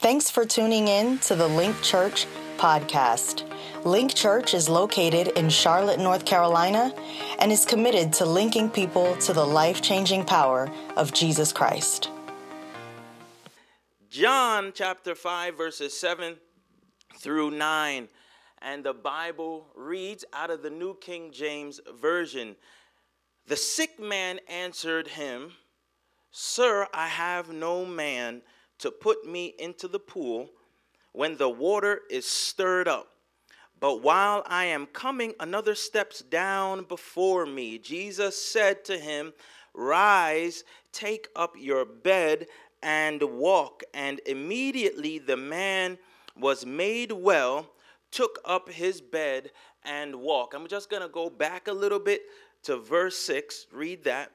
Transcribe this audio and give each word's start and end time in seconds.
Thanks 0.00 0.30
for 0.30 0.46
tuning 0.46 0.88
in 0.88 1.18
to 1.18 1.34
the 1.34 1.46
Link 1.46 1.78
Church 1.82 2.26
podcast. 2.56 3.44
Link 3.84 4.14
Church 4.14 4.54
is 4.54 4.66
located 4.66 5.28
in 5.36 5.50
Charlotte, 5.50 6.00
North 6.00 6.24
Carolina, 6.24 6.94
and 7.38 7.52
is 7.52 7.66
committed 7.66 8.10
to 8.14 8.24
linking 8.24 8.70
people 8.70 9.14
to 9.16 9.34
the 9.34 9.44
life 9.44 9.82
changing 9.82 10.24
power 10.24 10.70
of 10.96 11.12
Jesus 11.12 11.52
Christ. 11.52 12.08
John 14.08 14.72
chapter 14.74 15.14
5, 15.14 15.58
verses 15.58 15.92
7 16.00 16.38
through 17.18 17.50
9. 17.50 18.08
And 18.62 18.82
the 18.82 18.94
Bible 18.94 19.66
reads 19.76 20.24
out 20.32 20.48
of 20.48 20.62
the 20.62 20.70
New 20.70 20.94
King 20.94 21.30
James 21.30 21.78
Version 22.00 22.56
The 23.48 23.56
sick 23.56 24.00
man 24.00 24.40
answered 24.48 25.08
him, 25.08 25.52
Sir, 26.30 26.86
I 26.94 27.08
have 27.08 27.52
no 27.52 27.84
man 27.84 28.40
to 28.80 28.90
put 28.90 29.26
me 29.26 29.54
into 29.58 29.88
the 29.88 29.98
pool 29.98 30.50
when 31.12 31.36
the 31.36 31.48
water 31.48 32.00
is 32.10 32.26
stirred 32.26 32.88
up. 32.88 33.08
But 33.78 34.02
while 34.02 34.42
I 34.46 34.66
am 34.66 34.86
coming, 34.86 35.32
another 35.40 35.74
steps 35.74 36.20
down 36.20 36.84
before 36.84 37.46
me. 37.46 37.78
Jesus 37.78 38.40
said 38.42 38.84
to 38.84 38.98
him, 38.98 39.32
Rise, 39.72 40.64
take 40.92 41.28
up 41.34 41.54
your 41.58 41.86
bed, 41.86 42.46
and 42.82 43.22
walk. 43.22 43.82
And 43.94 44.20
immediately 44.26 45.18
the 45.18 45.36
man 45.36 45.98
was 46.38 46.66
made 46.66 47.12
well, 47.12 47.70
took 48.10 48.38
up 48.44 48.70
his 48.70 49.00
bed, 49.00 49.50
and 49.84 50.16
walked. 50.16 50.54
I'm 50.54 50.68
just 50.68 50.90
going 50.90 51.02
to 51.02 51.08
go 51.08 51.30
back 51.30 51.68
a 51.68 51.72
little 51.72 51.98
bit 51.98 52.22
to 52.64 52.76
verse 52.76 53.16
6. 53.16 53.66
Read 53.72 54.04
that. 54.04 54.30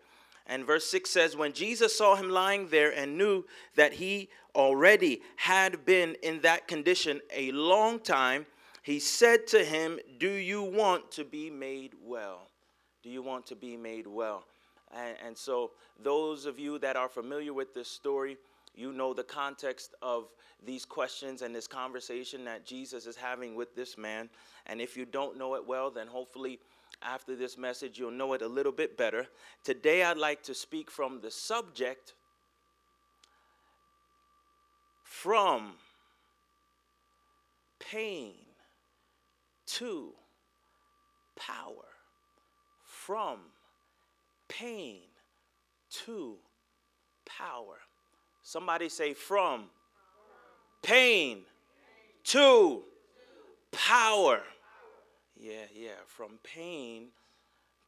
And 0.47 0.65
verse 0.65 0.85
6 0.85 1.09
says, 1.09 1.35
When 1.35 1.53
Jesus 1.53 1.95
saw 1.95 2.15
him 2.15 2.29
lying 2.29 2.67
there 2.67 2.91
and 2.91 3.17
knew 3.17 3.45
that 3.75 3.93
he 3.93 4.29
already 4.55 5.21
had 5.35 5.85
been 5.85 6.15
in 6.23 6.41
that 6.41 6.67
condition 6.67 7.21
a 7.33 7.51
long 7.51 7.99
time, 7.99 8.45
he 8.81 8.99
said 8.99 9.47
to 9.47 9.63
him, 9.63 9.99
Do 10.19 10.31
you 10.31 10.63
want 10.63 11.11
to 11.13 11.23
be 11.23 11.49
made 11.49 11.93
well? 12.03 12.49
Do 13.03 13.09
you 13.09 13.21
want 13.21 13.45
to 13.47 13.55
be 13.55 13.77
made 13.77 14.07
well? 14.07 14.45
And, 14.95 15.15
and, 15.25 15.37
so, 15.37 15.71
those 16.01 16.45
of 16.45 16.59
you 16.59 16.79
that 16.79 16.95
are 16.95 17.09
familiar 17.09 17.53
with 17.53 17.73
this 17.73 17.87
story, 17.87 18.37
you 18.75 18.91
know 18.91 19.13
the 19.13 19.23
context 19.23 19.95
of 20.01 20.25
these 20.63 20.85
questions 20.85 21.41
and 21.41 21.55
this 21.55 21.67
conversation 21.67 22.45
that 22.45 22.65
Jesus 22.65 23.05
is 23.05 23.15
having 23.15 23.55
with 23.55 23.75
this 23.75 23.97
man. 23.97 24.29
And 24.67 24.81
if 24.81 24.95
you 24.97 25.05
don't 25.05 25.37
know 25.37 25.55
it 25.55 25.65
well, 25.65 25.89
then 25.91 26.07
hopefully 26.07 26.59
after 27.01 27.35
this 27.35 27.57
message 27.57 27.97
you'll 27.97 28.11
know 28.11 28.33
it 28.33 28.41
a 28.41 28.47
little 28.47 28.71
bit 28.71 28.97
better. 28.97 29.27
Today, 29.63 30.03
I'd 30.03 30.17
like 30.17 30.43
to 30.43 30.53
speak 30.53 30.91
from 30.91 31.21
the 31.21 31.31
subject 31.31 32.13
from 35.21 35.71
pain 37.79 38.33
to 39.65 40.11
power. 41.37 41.87
From 42.83 43.39
pain 44.49 44.99
to 46.05 46.35
power. 47.25 47.77
Somebody 48.43 48.89
say, 48.89 49.13
from 49.13 49.65
pain 50.83 51.43
to 52.25 52.83
power. 53.71 54.41
Yeah, 55.37 55.65
yeah, 55.73 55.91
from 56.05 56.39
pain 56.43 57.07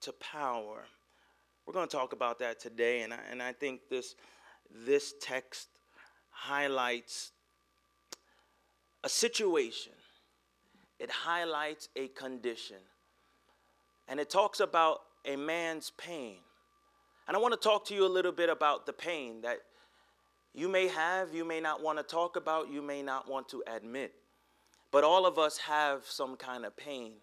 to 0.02 0.14
power. 0.14 0.86
We're 1.66 1.74
going 1.74 1.90
to 1.90 1.96
talk 1.96 2.14
about 2.14 2.40
that 2.40 2.60
today, 2.60 3.02
and 3.02 3.14
I, 3.14 3.20
and 3.30 3.44
I 3.44 3.52
think 3.52 3.82
this, 3.90 4.16
this 4.72 5.14
text 5.22 5.68
highlights 6.38 7.32
a 9.04 9.10
situation 9.10 9.94
it 11.00 11.12
highlights 11.12 11.90
a 11.96 12.08
condition. 12.10 12.78
And 14.08 14.20
it 14.20 14.30
talks 14.30 14.60
about 14.60 15.02
a 15.26 15.36
man's 15.36 15.92
pain. 15.98 16.38
And 17.28 17.36
I 17.36 17.40
want 17.40 17.54
to 17.54 17.60
talk 17.60 17.86
to 17.88 17.94
you 17.94 18.06
a 18.06 18.08
little 18.08 18.32
bit 18.32 18.50
about 18.50 18.86
the 18.86 18.94
pain 18.94 19.42
that 19.42 19.58
you 20.54 20.70
may 20.70 20.88
have, 20.88 21.36
you 21.36 21.46
may 21.46 21.60
not 21.60 21.84
want 21.84 22.00
to 22.00 22.04
talk 22.04 22.36
about, 22.36 22.72
you 22.72 22.82
may 22.82 23.04
not 23.04 23.30
want 23.30 23.50
to 23.50 23.64
admit. 23.68 24.14
But 24.92 25.04
all 25.04 25.26
of 25.26 25.38
us 25.38 25.58
have 25.58 26.06
some 26.06 26.36
kind 26.36 26.66
of 26.66 26.76
pain. 26.76 27.14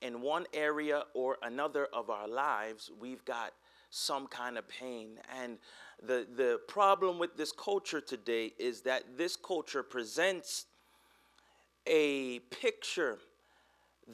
In 0.00 0.20
one 0.20 0.46
area 0.54 1.02
or 1.12 1.38
another 1.42 1.88
of 1.92 2.08
our 2.08 2.28
lives, 2.28 2.90
we've 3.00 3.24
got 3.24 3.52
some 3.90 4.26
kind 4.26 4.58
of 4.58 4.68
pain. 4.68 5.18
And 5.40 5.58
the, 6.02 6.26
the 6.36 6.60
problem 6.68 7.18
with 7.18 7.36
this 7.36 7.52
culture 7.52 8.00
today 8.00 8.52
is 8.58 8.82
that 8.82 9.16
this 9.16 9.36
culture 9.36 9.82
presents 9.82 10.66
a 11.86 12.40
picture 12.50 13.18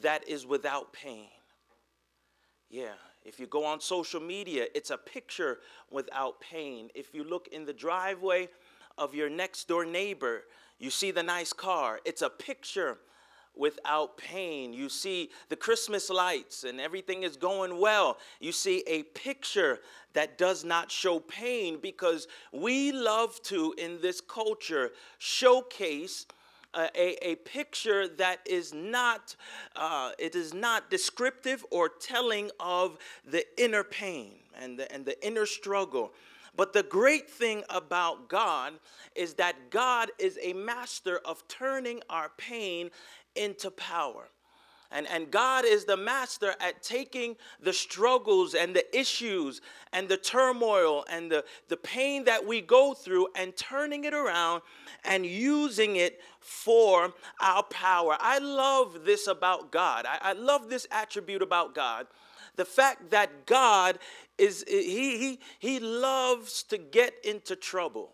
that 0.01 0.27
is 0.27 0.45
without 0.45 0.93
pain. 0.93 1.27
Yeah, 2.69 2.93
if 3.23 3.39
you 3.39 3.47
go 3.47 3.63
on 3.65 3.79
social 3.79 4.19
media, 4.19 4.67
it's 4.73 4.89
a 4.89 4.97
picture 4.97 5.59
without 5.91 6.39
pain. 6.41 6.89
If 6.95 7.13
you 7.13 7.23
look 7.23 7.47
in 7.51 7.65
the 7.65 7.73
driveway 7.73 8.49
of 8.97 9.13
your 9.13 9.29
next 9.29 9.67
door 9.67 9.85
neighbor, 9.85 10.43
you 10.79 10.89
see 10.89 11.11
the 11.11 11.23
nice 11.23 11.53
car, 11.53 11.99
it's 12.05 12.21
a 12.21 12.29
picture 12.29 12.97
without 13.57 14.17
pain. 14.17 14.73
You 14.73 14.89
see 14.89 15.29
the 15.49 15.55
Christmas 15.55 16.09
lights 16.09 16.63
and 16.63 16.79
everything 16.79 17.23
is 17.23 17.37
going 17.37 17.79
well. 17.79 18.17
You 18.39 18.51
see 18.51 18.83
a 18.87 19.03
picture 19.03 19.79
that 20.13 20.37
does 20.37 20.63
not 20.63 20.91
show 20.91 21.19
pain 21.19 21.79
because 21.81 22.27
we 22.51 22.91
love 22.91 23.41
to, 23.43 23.73
in 23.77 23.99
this 24.01 24.21
culture, 24.21 24.91
showcase 25.17 26.25
a, 26.77 27.29
a 27.29 27.35
picture 27.35 28.07
that 28.07 28.39
is 28.45 28.73
not 28.73 29.35
uh, 29.75 30.11
it 30.19 30.35
is 30.35 30.53
not 30.53 30.89
descriptive 30.89 31.65
or 31.71 31.87
telling 31.87 32.51
of 32.59 32.97
the 33.25 33.45
inner 33.57 33.83
pain 33.83 34.33
and 34.59 34.77
the, 34.77 34.91
and 34.91 35.05
the 35.05 35.25
inner 35.25 35.45
struggle 35.45 36.11
but 36.57 36.73
the 36.73 36.83
great 36.83 37.29
thing 37.29 37.63
about 37.69 38.29
God 38.29 38.73
is 39.13 39.33
that 39.35 39.69
God 39.69 40.11
is 40.19 40.39
a 40.41 40.53
master 40.53 41.19
of 41.25 41.45
turning 41.47 42.01
our 42.09 42.31
pain 42.37 42.91
into 43.35 43.71
power. 43.71 44.29
And, 44.91 45.07
and 45.07 45.29
God 45.31 45.65
is 45.65 45.85
the 45.85 45.97
master 45.97 46.55
at 46.61 46.81
taking 46.81 47.35
the 47.61 47.73
struggles 47.73 48.53
and 48.53 48.75
the 48.75 48.97
issues 48.97 49.61
and 49.91 50.07
the 50.07 50.15
turmoil 50.15 51.03
and 51.09 51.29
the, 51.29 51.43
the 51.67 51.77
pain 51.77 52.23
that 52.25 52.45
we 52.45 52.61
go 52.61 52.93
through 52.93 53.27
and 53.35 53.55
turning 53.57 54.05
it 54.05 54.13
around 54.13 54.61
and 55.03 55.25
using 55.25 55.95
it 55.95 56.21
for 56.39 57.13
our 57.41 57.63
power. 57.63 58.15
I 58.19 58.37
love 58.39 59.05
this 59.05 59.27
about 59.27 59.71
God. 59.71 60.05
I, 60.07 60.29
I 60.29 60.33
love 60.33 60.69
this 60.69 60.87
attribute 60.91 61.41
about 61.41 61.75
God. 61.75 62.07
The 62.55 62.65
fact 62.65 63.09
that 63.09 63.45
God 63.45 63.99
is, 64.37 64.63
he, 64.67 65.17
he, 65.17 65.39
he 65.59 65.79
loves 65.79 66.63
to 66.63 66.77
get 66.77 67.13
into 67.23 67.55
trouble. 67.55 68.13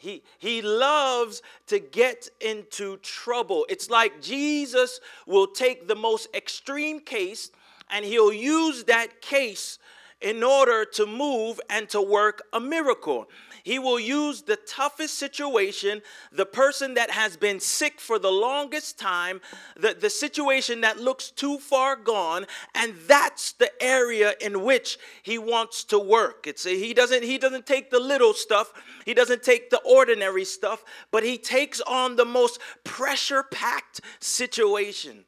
He, 0.00 0.22
he 0.38 0.62
loves 0.62 1.42
to 1.66 1.78
get 1.78 2.30
into 2.40 2.96
trouble. 2.98 3.66
It's 3.68 3.90
like 3.90 4.22
Jesus 4.22 4.98
will 5.26 5.46
take 5.46 5.88
the 5.88 5.94
most 5.94 6.28
extreme 6.34 7.00
case 7.00 7.50
and 7.90 8.02
he'll 8.04 8.32
use 8.32 8.84
that 8.84 9.20
case 9.20 9.78
in 10.22 10.42
order 10.42 10.84
to 10.84 11.04
move 11.04 11.60
and 11.68 11.88
to 11.90 12.00
work 12.00 12.42
a 12.52 12.60
miracle. 12.60 13.28
He 13.62 13.78
will 13.78 14.00
use 14.00 14.42
the 14.42 14.56
toughest 14.56 15.18
situation, 15.18 16.02
the 16.32 16.46
person 16.46 16.94
that 16.94 17.10
has 17.10 17.36
been 17.36 17.60
sick 17.60 18.00
for 18.00 18.18
the 18.18 18.30
longest 18.30 18.98
time, 18.98 19.40
the, 19.76 19.94
the 19.94 20.10
situation 20.10 20.80
that 20.82 20.98
looks 20.98 21.30
too 21.30 21.58
far 21.58 21.96
gone, 21.96 22.46
and 22.74 22.94
that's 23.06 23.52
the 23.52 23.70
area 23.82 24.34
in 24.40 24.62
which 24.62 24.98
he 25.22 25.38
wants 25.38 25.84
to 25.84 25.98
work. 25.98 26.46
It's 26.46 26.66
a, 26.66 26.70
he 26.78 26.94
doesn't 26.94 27.22
he 27.22 27.38
doesn't 27.38 27.66
take 27.66 27.90
the 27.90 28.00
little 28.00 28.34
stuff, 28.34 28.72
he 29.04 29.14
doesn't 29.14 29.42
take 29.42 29.70
the 29.70 29.80
ordinary 29.80 30.44
stuff, 30.44 30.84
but 31.10 31.22
he 31.22 31.38
takes 31.38 31.80
on 31.82 32.16
the 32.16 32.24
most 32.24 32.60
pressure-packed 32.84 34.00
situation. 34.20 35.24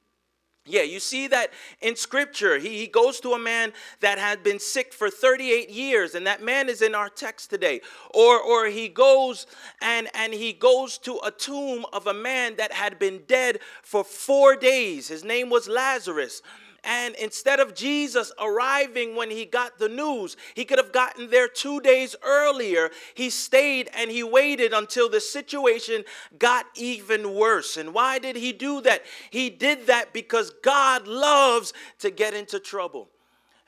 Yeah, 0.64 0.82
you 0.82 1.00
see 1.00 1.26
that 1.26 1.50
in 1.80 1.96
scripture. 1.96 2.56
He, 2.58 2.78
he 2.78 2.86
goes 2.86 3.18
to 3.20 3.32
a 3.32 3.38
man 3.38 3.72
that 3.98 4.18
had 4.18 4.44
been 4.44 4.60
sick 4.60 4.92
for 4.92 5.10
38 5.10 5.68
years, 5.68 6.14
and 6.14 6.24
that 6.28 6.40
man 6.40 6.68
is 6.68 6.82
in 6.82 6.94
our 6.94 7.08
text 7.08 7.50
today. 7.50 7.80
Or, 8.14 8.40
or 8.40 8.66
he 8.66 8.88
goes 8.88 9.48
and, 9.80 10.08
and 10.14 10.32
he 10.32 10.52
goes 10.52 10.98
to 10.98 11.18
a 11.24 11.32
tomb 11.32 11.84
of 11.92 12.06
a 12.06 12.14
man 12.14 12.56
that 12.56 12.72
had 12.72 13.00
been 13.00 13.22
dead 13.26 13.58
for 13.82 14.04
four 14.04 14.54
days. 14.54 15.08
His 15.08 15.24
name 15.24 15.50
was 15.50 15.68
Lazarus. 15.68 16.42
And 16.84 17.14
instead 17.14 17.60
of 17.60 17.74
Jesus 17.74 18.32
arriving 18.40 19.14
when 19.14 19.30
he 19.30 19.44
got 19.44 19.78
the 19.78 19.88
news, 19.88 20.36
he 20.54 20.64
could 20.64 20.78
have 20.78 20.92
gotten 20.92 21.30
there 21.30 21.46
two 21.46 21.80
days 21.80 22.16
earlier. 22.24 22.90
He 23.14 23.30
stayed 23.30 23.88
and 23.94 24.10
he 24.10 24.24
waited 24.24 24.72
until 24.72 25.08
the 25.08 25.20
situation 25.20 26.02
got 26.38 26.66
even 26.74 27.34
worse. 27.34 27.76
And 27.76 27.94
why 27.94 28.18
did 28.18 28.34
he 28.34 28.52
do 28.52 28.80
that? 28.80 29.02
He 29.30 29.48
did 29.48 29.86
that 29.86 30.12
because 30.12 30.50
God 30.62 31.06
loves 31.06 31.72
to 32.00 32.10
get 32.10 32.34
into 32.34 32.58
trouble. 32.58 33.10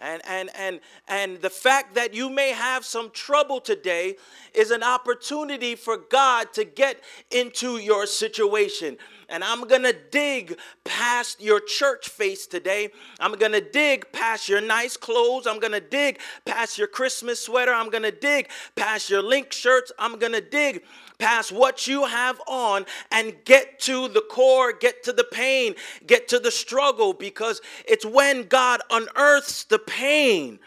And, 0.00 0.20
and, 0.26 0.50
and, 0.56 0.81
and 1.06 1.40
the 1.40 1.50
fact 1.50 1.94
that 1.94 2.14
you 2.14 2.28
may 2.28 2.50
have 2.50 2.84
some 2.84 3.11
trouble 3.11 3.61
today 3.61 4.16
is 4.52 4.70
an 4.70 4.82
opportunity 4.82 5.76
for 5.76 5.96
God 5.96 6.52
to 6.55 6.64
get 6.64 7.00
into 7.31 7.78
your 7.78 8.06
situation. 8.06 8.99
And 9.29 9.43
I'm 9.43 9.67
going 9.67 9.82
to 9.82 9.97
dig 10.11 10.59
past 10.85 11.41
your 11.41 11.61
church 11.61 12.09
face 12.09 12.47
today. 12.47 12.91
I'm 13.21 13.32
going 13.32 13.53
to 13.53 13.61
dig 13.61 14.12
past 14.12 14.49
your 14.49 14.61
nice 14.61 14.97
clothes. 14.97 15.47
I'm 15.47 15.61
going 15.61 15.73
to 15.73 15.81
dig 15.81 16.19
past 16.44 16.79
your 16.79 16.87
Christmas 16.87 17.41
sweater. 17.41 17.73
I'm 17.73 17.91
going 17.91 18.03
to 18.03 18.11
dig 18.11 18.50
past 18.76 19.11
your 19.11 19.23
link 19.23 19.53
shirts. 19.53 19.93
I'm 19.99 20.19
going 20.19 20.32
to 20.32 20.41
dig 20.41 20.82
past 21.19 21.53
what 21.53 21.87
you 21.87 22.05
have 22.05 22.41
on 22.49 22.85
and 23.11 23.35
get 23.44 23.79
to 23.81 24.09
the 24.09 24.21
core, 24.21 24.73
get 24.73 25.03
to 25.05 25.12
the 25.12 25.25
pain, 25.25 25.75
get 26.06 26.29
to 26.29 26.38
the 26.38 26.50
struggle, 26.50 27.12
because 27.12 27.61
it's 27.87 28.05
when 28.05 28.44
God 28.44 28.81
unearths 28.91 29.65
the 29.65 29.79
pain 29.79 30.59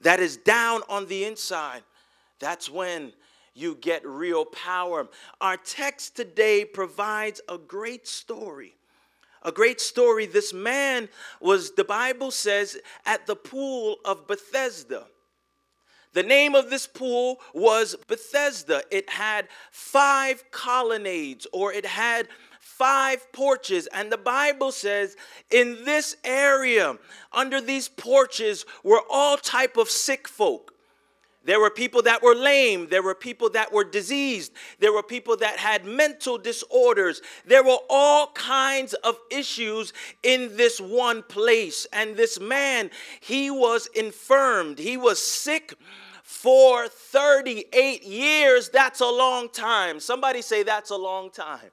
that 0.00 0.20
is 0.20 0.36
down 0.36 0.82
on 0.88 1.06
the 1.06 1.24
inside. 1.24 1.82
That's 2.38 2.70
when 2.70 3.12
you 3.54 3.76
get 3.80 4.06
real 4.06 4.44
power. 4.44 5.08
Our 5.40 5.56
text 5.56 6.16
today 6.16 6.64
provides 6.64 7.40
a 7.48 7.58
great 7.58 8.06
story. 8.06 8.74
A 9.42 9.52
great 9.52 9.80
story. 9.80 10.26
This 10.26 10.52
man 10.52 11.08
was, 11.40 11.72
the 11.72 11.84
Bible 11.84 12.30
says, 12.30 12.78
at 13.06 13.26
the 13.26 13.36
pool 13.36 13.96
of 14.04 14.26
Bethesda. 14.26 15.06
The 16.12 16.22
name 16.22 16.54
of 16.54 16.70
this 16.70 16.86
pool 16.86 17.40
was 17.54 17.96
Bethesda. 18.08 18.82
It 18.90 19.08
had 19.08 19.48
five 19.70 20.44
colonnades, 20.50 21.46
or 21.52 21.72
it 21.72 21.86
had 21.86 22.28
five 22.58 23.30
porches 23.32 23.86
and 23.88 24.10
the 24.10 24.16
bible 24.16 24.72
says 24.72 25.14
in 25.50 25.84
this 25.84 26.16
area 26.24 26.96
under 27.30 27.60
these 27.60 27.88
porches 27.88 28.64
were 28.82 29.02
all 29.10 29.36
type 29.36 29.76
of 29.76 29.90
sick 29.90 30.26
folk 30.26 30.72
there 31.44 31.60
were 31.60 31.70
people 31.70 32.02
that 32.02 32.22
were 32.22 32.34
lame. 32.34 32.88
There 32.90 33.02
were 33.02 33.14
people 33.14 33.50
that 33.50 33.72
were 33.72 33.84
diseased. 33.84 34.52
There 34.78 34.92
were 34.92 35.02
people 35.02 35.36
that 35.38 35.56
had 35.56 35.84
mental 35.84 36.36
disorders. 36.36 37.22
There 37.46 37.64
were 37.64 37.78
all 37.88 38.28
kinds 38.28 38.92
of 38.94 39.16
issues 39.30 39.92
in 40.22 40.56
this 40.56 40.80
one 40.80 41.22
place. 41.22 41.86
And 41.92 42.14
this 42.16 42.38
man, 42.38 42.90
he 43.20 43.50
was 43.50 43.86
infirmed. 43.94 44.78
He 44.78 44.98
was 44.98 45.18
sick 45.22 45.74
for 46.22 46.88
38 46.88 48.04
years. 48.04 48.68
That's 48.68 49.00
a 49.00 49.06
long 49.06 49.48
time. 49.48 49.98
Somebody 49.98 50.42
say 50.42 50.62
that's 50.62 50.90
a 50.90 50.96
long 50.96 51.30
time. 51.30 51.70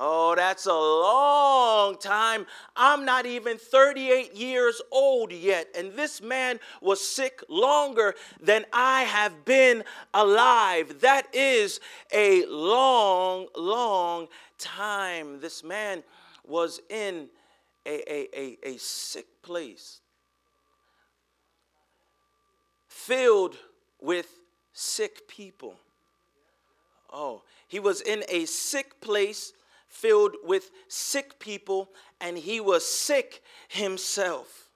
Oh, 0.00 0.36
that's 0.36 0.66
a 0.66 0.72
long 0.72 1.98
time. 1.98 2.46
I'm 2.76 3.04
not 3.04 3.26
even 3.26 3.58
38 3.58 4.32
years 4.32 4.80
old 4.92 5.32
yet. 5.32 5.66
And 5.76 5.92
this 5.94 6.22
man 6.22 6.60
was 6.80 7.04
sick 7.04 7.42
longer 7.48 8.14
than 8.40 8.64
I 8.72 9.02
have 9.02 9.44
been 9.44 9.82
alive. 10.14 11.00
That 11.00 11.34
is 11.34 11.80
a 12.12 12.46
long, 12.46 13.48
long 13.56 14.28
time. 14.56 15.40
This 15.40 15.64
man 15.64 16.04
was 16.46 16.80
in 16.88 17.28
a, 17.84 18.12
a, 18.12 18.28
a, 18.38 18.58
a 18.74 18.76
sick 18.78 19.26
place, 19.42 20.00
filled 22.86 23.56
with 24.00 24.28
sick 24.72 25.26
people. 25.26 25.74
Oh, 27.12 27.42
he 27.66 27.80
was 27.80 28.00
in 28.00 28.22
a 28.28 28.44
sick 28.44 29.00
place 29.00 29.54
filled 30.00 30.36
with 30.44 30.70
sick 30.88 31.38
people, 31.38 31.90
and 32.20 32.38
he 32.38 32.60
was 32.60 32.86
sick 32.86 33.42
himself. 33.68 34.68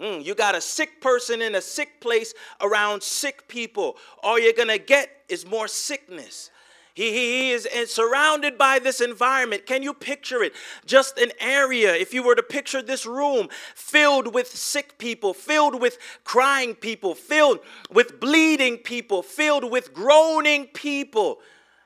Mm, 0.00 0.24
you 0.24 0.34
got 0.34 0.54
a 0.54 0.60
sick 0.60 1.00
person 1.00 1.40
in 1.42 1.54
a 1.54 1.60
sick 1.60 2.00
place 2.00 2.34
around 2.60 3.02
sick 3.02 3.48
people. 3.48 3.96
All 4.22 4.38
you're 4.38 4.52
going 4.52 4.68
to 4.68 4.78
get 4.78 5.08
is 5.28 5.46
more 5.46 5.68
sickness. 5.68 6.50
He, 6.94 7.10
he 7.10 7.50
is 7.50 7.68
surrounded 7.86 8.56
by 8.56 8.78
this 8.78 9.00
environment. 9.00 9.66
Can 9.66 9.82
you 9.82 9.92
picture 9.92 10.44
it? 10.44 10.52
Just 10.86 11.18
an 11.18 11.32
area, 11.40 11.92
if 11.94 12.14
you 12.14 12.22
were 12.22 12.36
to 12.36 12.42
picture 12.42 12.82
this 12.82 13.04
room 13.04 13.48
filled 13.74 14.32
with 14.32 14.46
sick 14.46 14.98
people, 14.98 15.34
filled 15.34 15.80
with 15.80 15.98
crying 16.22 16.76
people, 16.76 17.16
filled 17.16 17.58
with 17.90 18.20
bleeding 18.20 18.78
people, 18.78 19.22
filled 19.22 19.70
with 19.70 19.92
groaning 19.92 20.66
people. 20.66 21.38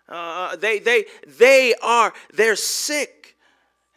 Uh, 0.09 0.57
they, 0.57 0.79
they, 0.79 1.05
they 1.27 1.75
are, 1.83 2.13
they're 2.33 2.57
sick. 2.57 3.37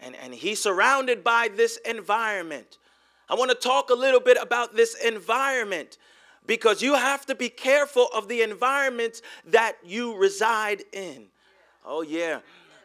And, 0.02 0.16
and 0.16 0.34
he's 0.34 0.62
surrounded 0.62 1.24
by 1.24 1.50
this 1.56 1.78
environment. 1.86 2.78
I 3.30 3.36
want 3.36 3.50
to 3.52 3.56
talk 3.56 3.90
a 3.90 3.96
little 3.96 4.20
bit 4.20 4.38
about 4.42 4.76
this 4.76 4.96
environment 4.96 5.98
because 6.46 6.82
you 6.82 6.96
have 6.96 7.26
to 7.28 7.36
be 7.36 7.50
careful 7.50 8.08
of 8.14 8.28
the 8.28 8.42
environment 8.42 9.22
that 9.46 9.78
you 9.86 10.18
reside 10.18 10.84
in. 10.92 11.28
Oh, 11.86 12.02
yeah. 12.02 12.40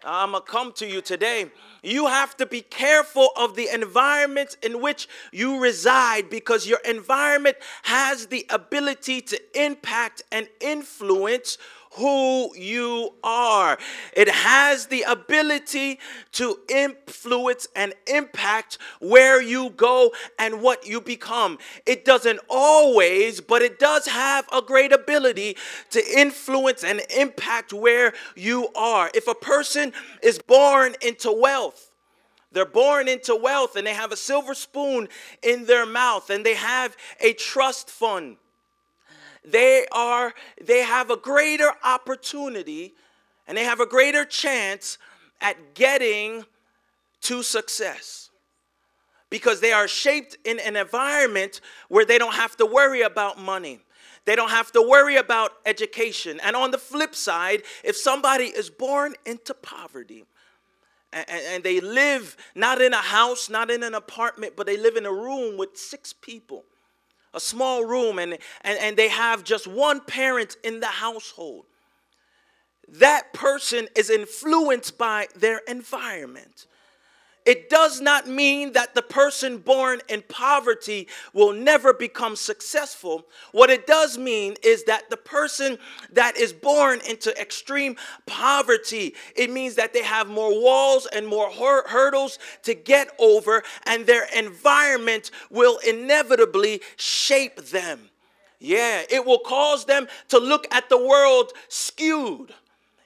I'm 0.05 0.33
going 0.33 0.45
to 0.45 0.49
come 0.49 0.73
to 0.75 0.87
you 0.87 1.01
today. 1.01 1.51
You 1.83 2.07
have 2.07 2.37
to 2.37 2.47
be 2.47 2.61
careful 2.61 3.31
of 3.37 3.57
the 3.57 3.69
environment 3.73 4.57
in 4.63 4.81
which 4.81 5.09
you 5.33 5.61
reside 5.61 6.31
because 6.31 6.67
your 6.67 6.79
environment 6.85 7.57
has 7.83 8.27
the 8.27 8.47
ability 8.51 9.21
to 9.23 9.41
impact 9.61 10.23
and 10.31 10.49
influence 10.61 11.59
who 11.97 12.55
you 12.57 13.15
are. 13.25 13.79
It 14.15 14.29
has 14.29 14.87
the 14.87 15.03
ability 15.03 15.99
to 16.33 16.59
influence 16.69 17.67
and 17.75 17.95
impact 18.07 18.79
where 19.01 19.41
you 19.41 19.71
go 19.71 20.13
and 20.39 20.61
what 20.61 20.87
you 20.87 21.01
become. 21.01 21.59
It 21.87 22.05
doesn't 22.05 22.41
always, 22.49 23.41
but 23.41 23.63
it 23.63 23.79
does 23.79 24.07
have 24.07 24.47
a 24.53 24.63
great 24.63 24.93
ability 24.93 25.57
to 25.91 26.03
influence 26.19 26.85
and 26.85 27.01
impact 27.17 27.73
where 27.73 28.13
you 28.35 28.69
are. 28.75 29.11
If 29.15 29.27
a 29.27 29.35
person 29.35 29.93
is 30.23 30.39
born 30.39 30.95
into 31.01 31.33
wealth, 31.33 31.91
they're 32.53 32.65
born 32.65 33.09
into 33.09 33.37
wealth 33.37 33.77
and 33.77 33.87
they 33.87 33.95
have 33.95 34.13
a 34.13 34.17
silver 34.17 34.55
spoon 34.55 35.09
in 35.43 35.67
their 35.67 35.85
mouth 35.85 36.31
and 36.31 36.45
they 36.45 36.55
have 36.55 36.97
a 37.21 37.33
trust 37.35 37.91
fund 37.91 38.37
they 39.47 39.87
are 39.93 40.35
they 40.63 40.81
have 40.81 41.11
a 41.11 41.17
greater 41.17 41.71
opportunity 41.85 42.95
and 43.47 43.57
they 43.57 43.65
have 43.65 43.81
a 43.81 43.87
greater 43.87 44.25
chance 44.25 44.99
at 45.41 45.75
getting 45.75 46.45
to 47.23 47.43
success 47.43 48.31
because 49.31 49.61
they 49.61 49.73
are 49.73 49.89
shaped 49.89 50.37
in 50.45 50.59
an 50.61 50.77
environment 50.77 51.61
where 51.89 52.05
they 52.05 52.19
don't 52.19 52.35
have 52.35 52.57
to 52.57 52.67
worry 52.67 53.03
about 53.03 53.39
money. 53.39 53.81
They 54.25 54.35
don't 54.35 54.51
have 54.51 54.73
to 54.73 54.83
worry 54.83 55.17
about 55.17 55.53
education. 55.65 56.41
And 56.43 56.57
on 56.57 56.73
the 56.73 56.79
flip 56.79 57.15
side, 57.15 57.63
if 57.85 57.97
somebody 57.97 58.47
is 58.47 58.71
born 58.71 59.15
into 59.25 59.55
poverty, 59.55 60.25
and, 61.13 61.27
and, 61.31 61.65
they 61.65 61.81
live 61.81 62.37
not 62.55 62.83
in 62.83 62.93
a 62.93 62.99
house, 62.99 63.49
not 63.49 63.71
in 63.71 63.85
an 63.85 63.95
apartment, 63.95 64.55
but 64.57 64.67
they 64.67 64.77
live 64.77 64.97
in 64.97 65.07
a 65.07 65.13
room 65.13 65.57
with 65.57 65.77
six 65.77 66.13
people 66.13 66.65
a 67.35 67.41
small 67.41 67.85
room 67.85 68.19
and, 68.19 68.39
and, 68.63 68.79
and 68.79 68.97
they 68.97 69.09
have 69.09 69.45
just 69.45 69.67
one 69.67 70.01
parent 70.01 70.57
in 70.65 70.81
the 70.81 70.87
household, 70.87 71.67
that 72.89 73.33
person 73.33 73.89
is 73.97 74.11
influenced 74.11 74.97
by 74.97 75.27
their 75.37 75.59
environment. 75.69 76.67
It 77.47 77.71
does 77.71 78.01
not 78.01 78.27
mean 78.27 78.73
that 78.73 78.97
the 78.97 79.03
person 79.03 79.59
born 79.59 80.01
in 80.09 80.23
poverty 80.29 81.07
will 81.33 81.53
never 81.53 81.95
become 81.95 82.35
successful. 82.35 83.25
What 83.53 83.71
it 83.71 83.87
does 83.87 84.19
mean 84.19 84.57
is 84.65 84.83
that 84.85 85.11
the 85.11 85.17
person 85.17 85.79
that 86.13 86.37
is 86.37 86.53
born 86.53 87.01
into 87.09 87.33
extreme 87.41 87.97
poverty, 88.27 89.15
it 89.37 89.51
means 89.51 89.77
that 89.77 89.93
they 89.93 90.03
have 90.03 90.27
more 90.27 90.61
walls 90.61 91.07
and 91.07 91.25
more 91.25 91.51
hurdles 91.53 92.41
to 92.65 92.75
get 92.75 93.11
over, 93.21 93.63
and 93.85 94.07
their 94.07 94.27
environment 94.37 95.31
will 95.49 95.79
inevitably 95.87 96.83
shape 96.97 97.57
them. 97.67 98.11
Yeah, 98.59 99.03
it 99.09 99.25
will 99.25 99.39
cause 99.39 99.85
them 99.85 100.09
to 100.31 100.39
look 100.39 100.67
at 100.75 100.89
the 100.89 100.99
world 100.99 101.53
skewed 101.69 102.53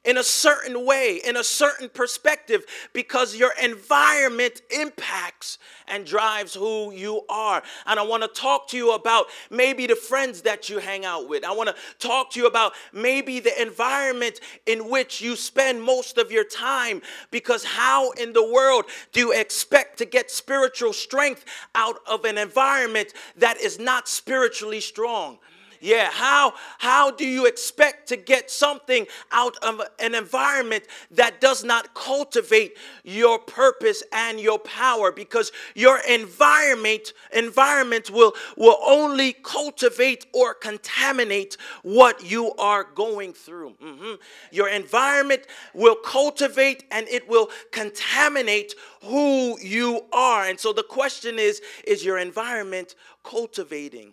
in 0.04 0.16
a 0.16 0.24
certain 0.24 0.86
way, 0.86 1.20
in 1.26 1.36
a 1.36 1.44
certain 1.44 1.88
perspective, 1.88 2.64
because 2.92 3.36
your 3.36 3.52
environment 3.62 4.62
impacts 4.70 5.58
and 5.88 6.06
drives 6.06 6.54
who 6.54 6.90
you 6.92 7.22
are. 7.28 7.62
And 7.84 8.00
I 8.00 8.02
want 8.02 8.22
to 8.22 8.28
talk 8.28 8.68
to 8.68 8.76
you 8.76 8.92
about 8.94 9.26
maybe 9.50 9.86
the 9.86 9.96
friends 9.96 10.42
that 10.42 10.70
you 10.70 10.78
hang 10.78 11.04
out 11.04 11.28
with. 11.28 11.44
I 11.44 11.52
want 11.52 11.68
to 11.68 11.74
talk 11.98 12.30
to 12.32 12.40
you 12.40 12.46
about 12.46 12.72
maybe 12.92 13.40
the 13.40 13.60
environment 13.60 14.40
in 14.66 14.88
which 14.88 15.20
you 15.20 15.36
spend 15.36 15.82
most 15.82 16.16
of 16.16 16.32
your 16.32 16.44
time, 16.44 17.02
because 17.30 17.64
how 17.64 18.12
in 18.12 18.32
the 18.32 18.50
world 18.50 18.86
do 19.12 19.20
you 19.20 19.32
expect 19.32 19.98
to 19.98 20.06
get 20.06 20.30
spiritual 20.30 20.94
strength 20.94 21.44
out 21.74 21.96
of 22.06 22.24
an 22.24 22.38
environment 22.38 23.12
that 23.36 23.58
is 23.58 23.78
not 23.78 24.08
spiritually 24.08 24.80
strong? 24.80 25.38
Yeah, 25.80 26.10
how 26.12 26.52
how 26.78 27.10
do 27.10 27.26
you 27.26 27.46
expect 27.46 28.08
to 28.08 28.16
get 28.16 28.50
something 28.50 29.06
out 29.32 29.56
of 29.64 29.80
an 29.98 30.14
environment 30.14 30.84
that 31.12 31.40
does 31.40 31.64
not 31.64 31.94
cultivate 31.94 32.76
your 33.02 33.38
purpose 33.38 34.02
and 34.12 34.38
your 34.38 34.58
power 34.58 35.10
because 35.10 35.52
your 35.74 35.98
environment 36.06 37.14
environment 37.32 38.10
will 38.10 38.34
will 38.58 38.76
only 38.86 39.32
cultivate 39.32 40.26
or 40.34 40.52
contaminate 40.52 41.56
what 41.82 42.30
you 42.30 42.52
are 42.58 42.84
going 42.84 43.32
through. 43.32 43.74
Mm-hmm. 43.82 44.14
Your 44.52 44.68
environment 44.68 45.46
will 45.72 45.96
cultivate 45.96 46.84
and 46.90 47.08
it 47.08 47.26
will 47.26 47.48
contaminate 47.72 48.74
who 49.02 49.58
you 49.60 50.02
are. 50.12 50.44
And 50.44 50.60
so 50.60 50.74
the 50.74 50.82
question 50.82 51.38
is 51.38 51.62
is 51.86 52.04
your 52.04 52.18
environment 52.18 52.96
cultivating 53.24 54.12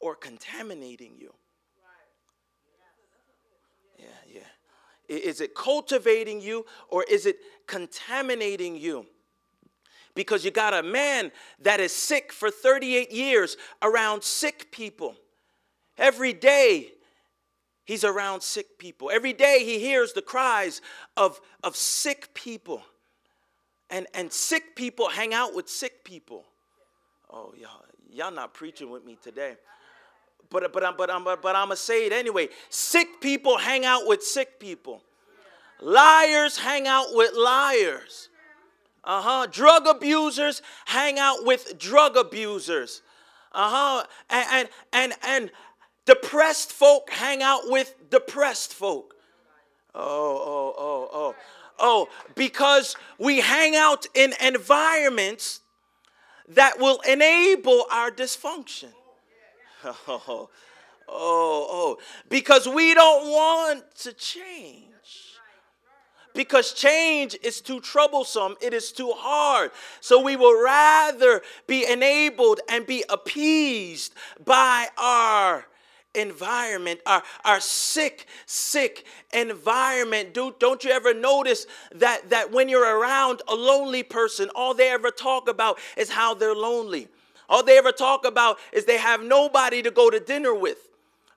or 0.00 0.14
contaminating 0.14 1.16
you? 1.18 1.34
Yeah, 3.98 4.06
yeah. 5.08 5.16
Is 5.16 5.40
it 5.40 5.54
cultivating 5.54 6.40
you 6.40 6.66
or 6.88 7.04
is 7.04 7.26
it 7.26 7.38
contaminating 7.66 8.76
you? 8.76 9.06
Because 10.14 10.44
you 10.44 10.50
got 10.50 10.74
a 10.74 10.82
man 10.82 11.32
that 11.60 11.80
is 11.80 11.92
sick 11.92 12.32
for 12.32 12.50
38 12.50 13.12
years 13.12 13.56
around 13.82 14.22
sick 14.22 14.70
people. 14.72 15.14
Every 15.96 16.32
day, 16.32 16.88
he's 17.84 18.04
around 18.04 18.42
sick 18.42 18.78
people. 18.78 19.10
Every 19.12 19.32
day, 19.32 19.64
he 19.64 19.78
hears 19.78 20.12
the 20.12 20.22
cries 20.22 20.80
of, 21.16 21.40
of 21.62 21.76
sick 21.76 22.34
people. 22.34 22.82
And, 23.90 24.06
and 24.12 24.32
sick 24.32 24.76
people 24.76 25.08
hang 25.08 25.32
out 25.32 25.54
with 25.54 25.68
sick 25.68 26.04
people. 26.04 26.44
Oh, 27.30 27.54
y'all, 27.58 27.84
y'all 28.10 28.32
not 28.32 28.54
preaching 28.54 28.90
with 28.90 29.04
me 29.04 29.18
today 29.22 29.56
but 30.50 30.72
but 30.72 30.84
I'm 30.84 30.96
but 30.96 31.10
I'm 31.10 31.24
but 31.24 31.38
I'm 31.44 31.68
gonna 31.68 31.76
say 31.76 32.06
it 32.06 32.12
anyway. 32.12 32.48
Sick 32.70 33.20
people 33.20 33.58
hang 33.58 33.84
out 33.84 34.06
with 34.06 34.22
sick 34.22 34.58
people. 34.58 35.02
Liars 35.80 36.58
hang 36.58 36.86
out 36.86 37.06
with 37.12 37.34
liars. 37.34 38.28
Uh 39.04 39.22
huh. 39.22 39.46
Drug 39.50 39.86
abusers 39.86 40.62
hang 40.86 41.18
out 41.18 41.44
with 41.44 41.78
drug 41.78 42.16
abusers. 42.16 43.02
Uh 43.52 43.70
huh. 43.70 44.06
And, 44.30 44.46
and 44.52 44.68
and 44.92 45.12
and 45.22 45.50
depressed 46.04 46.72
folk 46.72 47.10
hang 47.10 47.42
out 47.42 47.62
with 47.66 47.94
depressed 48.10 48.72
folk. 48.72 49.14
Oh 49.94 50.00
oh 50.00 50.74
oh 50.78 51.08
oh 51.12 51.34
oh 51.78 52.08
because 52.34 52.96
we 53.18 53.40
hang 53.40 53.76
out 53.76 54.06
in 54.14 54.32
environments 54.40 55.60
that 56.48 56.78
will 56.78 57.00
enable 57.00 57.84
our 57.90 58.10
dysfunction. 58.10 58.88
Oh, 59.84 59.96
oh, 61.08 61.66
oh, 61.70 61.98
because 62.28 62.68
we 62.68 62.94
don't 62.94 63.30
want 63.30 63.84
to 63.96 64.12
change. 64.12 64.84
Because 66.34 66.72
change 66.72 67.36
is 67.42 67.60
too 67.60 67.80
troublesome, 67.80 68.54
it 68.60 68.72
is 68.72 68.92
too 68.92 69.12
hard. 69.16 69.72
So 70.00 70.20
we 70.22 70.36
will 70.36 70.62
rather 70.62 71.42
be 71.66 71.84
enabled 71.90 72.60
and 72.68 72.86
be 72.86 73.02
appeased 73.08 74.14
by 74.44 74.86
our 74.96 75.66
environment, 76.14 77.00
our, 77.06 77.22
our 77.44 77.60
sick, 77.60 78.26
sick 78.46 79.04
environment. 79.32 80.34
Do, 80.34 80.54
don't 80.58 80.84
you 80.84 80.90
ever 80.90 81.12
notice 81.12 81.66
that, 81.94 82.30
that 82.30 82.52
when 82.52 82.68
you're 82.68 82.98
around 82.98 83.42
a 83.48 83.54
lonely 83.54 84.02
person, 84.02 84.48
all 84.54 84.74
they 84.74 84.90
ever 84.90 85.10
talk 85.10 85.48
about 85.48 85.78
is 85.96 86.10
how 86.10 86.34
they're 86.34 86.54
lonely? 86.54 87.08
All 87.48 87.62
they 87.62 87.78
ever 87.78 87.92
talk 87.92 88.26
about 88.26 88.58
is 88.72 88.84
they 88.84 88.98
have 88.98 89.22
nobody 89.22 89.82
to 89.82 89.90
go 89.90 90.10
to 90.10 90.20
dinner 90.20 90.54
with, 90.54 90.88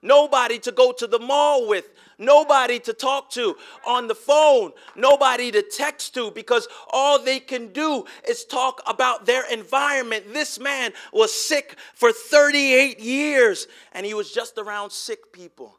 nobody 0.02 0.58
to 0.58 0.72
go 0.72 0.92
to 0.92 1.06
the 1.06 1.18
mall 1.18 1.66
with, 1.66 1.88
nobody 2.18 2.78
to 2.80 2.92
talk 2.92 3.30
to 3.30 3.56
on 3.86 4.08
the 4.08 4.14
phone, 4.14 4.72
nobody 4.94 5.50
to 5.50 5.62
text 5.62 6.14
to 6.14 6.30
because 6.30 6.68
all 6.90 7.22
they 7.22 7.40
can 7.40 7.72
do 7.72 8.04
is 8.28 8.44
talk 8.44 8.82
about 8.86 9.24
their 9.24 9.50
environment. 9.50 10.32
This 10.32 10.58
man 10.58 10.92
was 11.12 11.32
sick 11.32 11.76
for 11.94 12.12
38 12.12 13.00
years 13.00 13.66
and 13.92 14.04
he 14.04 14.12
was 14.12 14.32
just 14.32 14.58
around 14.58 14.92
sick 14.92 15.32
people. 15.32 15.78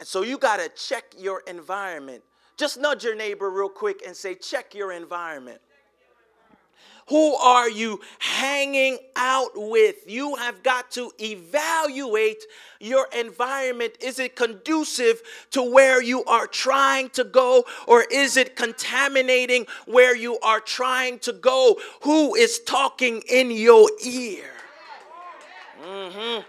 And 0.00 0.08
so 0.08 0.22
you 0.22 0.36
got 0.36 0.56
to 0.56 0.68
check 0.70 1.14
your 1.16 1.44
environment. 1.46 2.24
Just 2.56 2.78
nudge 2.78 3.04
your 3.04 3.14
neighbor 3.14 3.50
real 3.50 3.68
quick 3.68 4.02
and 4.04 4.16
say, 4.16 4.34
check 4.34 4.74
your 4.74 4.92
environment. 4.92 5.60
Who 7.08 7.34
are 7.34 7.68
you 7.68 8.00
hanging 8.20 8.98
out 9.16 9.50
with? 9.54 9.96
You 10.06 10.36
have 10.36 10.62
got 10.62 10.90
to 10.92 11.12
evaluate 11.20 12.44
your 12.80 13.08
environment. 13.16 13.94
Is 14.00 14.18
it 14.18 14.36
conducive 14.36 15.20
to 15.50 15.62
where 15.62 16.00
you 16.00 16.24
are 16.24 16.46
trying 16.46 17.10
to 17.10 17.24
go, 17.24 17.64
or 17.86 18.04
is 18.10 18.36
it 18.36 18.54
contaminating 18.56 19.66
where 19.86 20.16
you 20.16 20.38
are 20.40 20.60
trying 20.60 21.18
to 21.20 21.32
go? 21.32 21.76
Who 22.02 22.34
is 22.34 22.60
talking 22.60 23.22
in 23.28 23.50
your 23.50 23.90
ear? 24.04 24.44
Mm-hmm. 25.84 26.42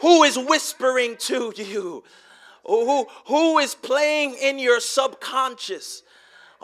Who 0.00 0.22
is 0.22 0.38
whispering 0.38 1.16
to 1.18 1.52
you? 1.56 2.04
Who, 2.64 3.06
who 3.26 3.58
is 3.58 3.74
playing 3.74 4.34
in 4.34 4.58
your 4.58 4.80
subconscious? 4.80 6.03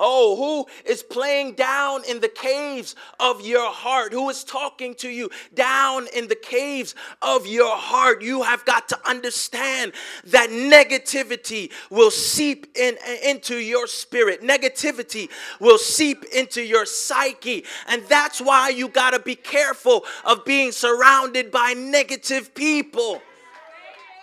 Oh, 0.03 0.35
who 0.35 0.91
is 0.91 1.03
playing 1.03 1.53
down 1.53 2.05
in 2.09 2.21
the 2.21 2.29
caves 2.29 2.97
of 3.21 3.45
your 3.45 3.71
heart? 3.71 4.15
Who 4.15 4.31
is 4.31 4.43
talking 4.45 4.95
to 4.95 5.11
you 5.11 5.29
down 5.55 6.07
in 6.17 6.27
the 6.27 6.35
caves 6.35 6.95
of 7.21 7.47
your 7.47 7.77
heart? 7.77 8.23
You 8.23 8.43
have 8.43 8.65
got 8.65 8.89
to 8.89 8.99
understand 9.07 9.93
that 10.25 10.49
negativity 10.49 11.71
will 11.91 12.11
seep 12.11 12.67
in, 12.79 12.97
into 13.23 13.57
your 13.57 13.87
spirit. 13.87 14.41
Negativity 14.41 15.29
will 15.61 15.79
seep 15.79 16.25
into 16.35 16.63
your 16.63 16.87
psyche. 16.87 17.67
And 17.87 18.03
that's 18.05 18.41
why 18.41 18.71
you 18.71 18.89
got 18.89 19.11
to 19.11 19.19
be 19.19 19.35
careful 19.35 20.07
of 20.25 20.47
being 20.47 20.73
surrounded 20.73 21.51
by 21.51 21.75
negative 21.75 22.55
people. 22.55 23.21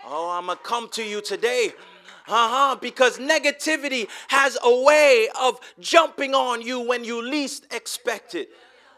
Oh, 0.07 0.31
I'm 0.31 0.47
going 0.47 0.57
to 0.57 0.63
come 0.63 0.89
to 0.93 1.03
you 1.03 1.21
today 1.21 1.71
uh-huh, 2.27 2.77
because 2.81 3.17
negativity 3.17 4.07
has 4.27 4.57
a 4.63 4.83
way 4.83 5.27
of 5.41 5.59
jumping 5.79 6.33
on 6.33 6.61
you 6.61 6.81
when 6.81 7.03
you 7.03 7.21
least 7.21 7.67
expect 7.71 8.35
it. 8.35 8.49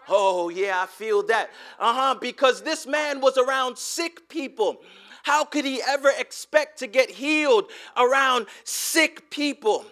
Oh, 0.08 0.50
yeah, 0.50 0.82
I 0.82 0.88
feel 0.88 1.24
that. 1.28 1.52
Uh-huh, 1.80 2.16
because 2.20 2.64
this 2.64 2.88
man 2.88 3.22
was 3.22 3.38
around 3.38 3.78
sick 3.78 4.28
people. 4.30 4.82
How 5.24 5.46
could 5.46 5.66
he 5.66 5.82
ever 5.88 6.12
expect 6.18 6.80
to 6.80 6.88
get 6.88 7.12
healed 7.12 7.70
around 7.96 8.48
sick 8.64 9.30
people? 9.30 9.86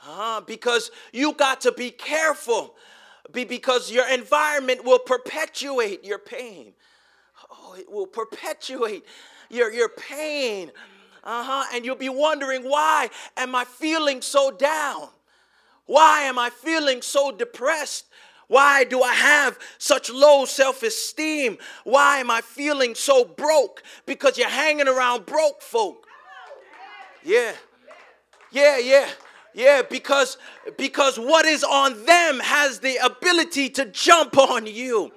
Uh, 0.00 0.12
huh, 0.12 0.40
because 0.46 0.90
you 1.12 1.32
got 1.32 1.62
to 1.62 1.72
be 1.72 1.90
careful 1.90 2.76
be 3.32 3.44
because 3.44 3.90
your 3.90 4.08
environment 4.08 4.84
will 4.84 4.98
perpetuate 4.98 6.04
your 6.04 6.18
pain. 6.18 6.72
Oh, 7.50 7.74
it 7.78 7.90
will 7.90 8.06
perpetuate 8.06 9.04
your, 9.50 9.72
your 9.72 9.88
pain. 9.88 10.70
Uh-huh. 11.26 11.64
And 11.74 11.84
you'll 11.84 11.96
be 11.96 12.08
wondering, 12.08 12.62
why 12.62 13.10
am 13.36 13.56
I 13.56 13.64
feeling 13.64 14.22
so 14.22 14.52
down? 14.52 15.08
Why 15.86 16.22
am 16.22 16.38
I 16.38 16.50
feeling 16.50 17.02
so 17.02 17.32
depressed? 17.32 18.06
Why 18.46 18.84
do 18.84 19.02
I 19.02 19.12
have 19.12 19.58
such 19.78 20.08
low 20.08 20.44
self 20.44 20.84
esteem? 20.84 21.58
Why 21.82 22.18
am 22.18 22.30
I 22.30 22.42
feeling 22.42 22.94
so 22.94 23.24
broke? 23.24 23.82
Because 24.06 24.38
you're 24.38 24.48
hanging 24.48 24.86
around 24.86 25.26
broke 25.26 25.62
folk. 25.62 26.06
Yeah. 27.24 27.52
Yeah, 28.52 28.78
yeah. 28.78 29.08
Yeah, 29.52 29.82
because 29.82 30.38
because 30.76 31.18
what 31.18 31.44
is 31.44 31.64
on 31.64 32.04
them 32.04 32.38
has 32.40 32.80
the 32.80 32.98
ability 33.04 33.70
to 33.70 33.86
jump 33.86 34.38
on 34.38 34.66
you. 34.66 35.10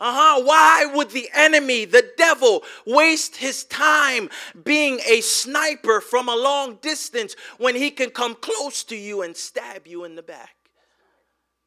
Uh 0.00 0.14
huh. 0.14 0.42
Why 0.42 0.86
would 0.94 1.10
the 1.10 1.28
enemy, 1.34 1.84
the 1.84 2.10
devil, 2.16 2.62
waste 2.86 3.36
his 3.36 3.64
time 3.64 4.30
being 4.64 4.98
a 5.06 5.20
sniper 5.20 6.00
from 6.00 6.30
a 6.30 6.34
long 6.34 6.76
distance 6.76 7.36
when 7.58 7.76
he 7.76 7.90
can 7.90 8.08
come 8.08 8.34
close 8.34 8.82
to 8.84 8.96
you 8.96 9.20
and 9.20 9.36
stab 9.36 9.86
you 9.86 10.04
in 10.04 10.14
the 10.14 10.22
back? 10.22 10.56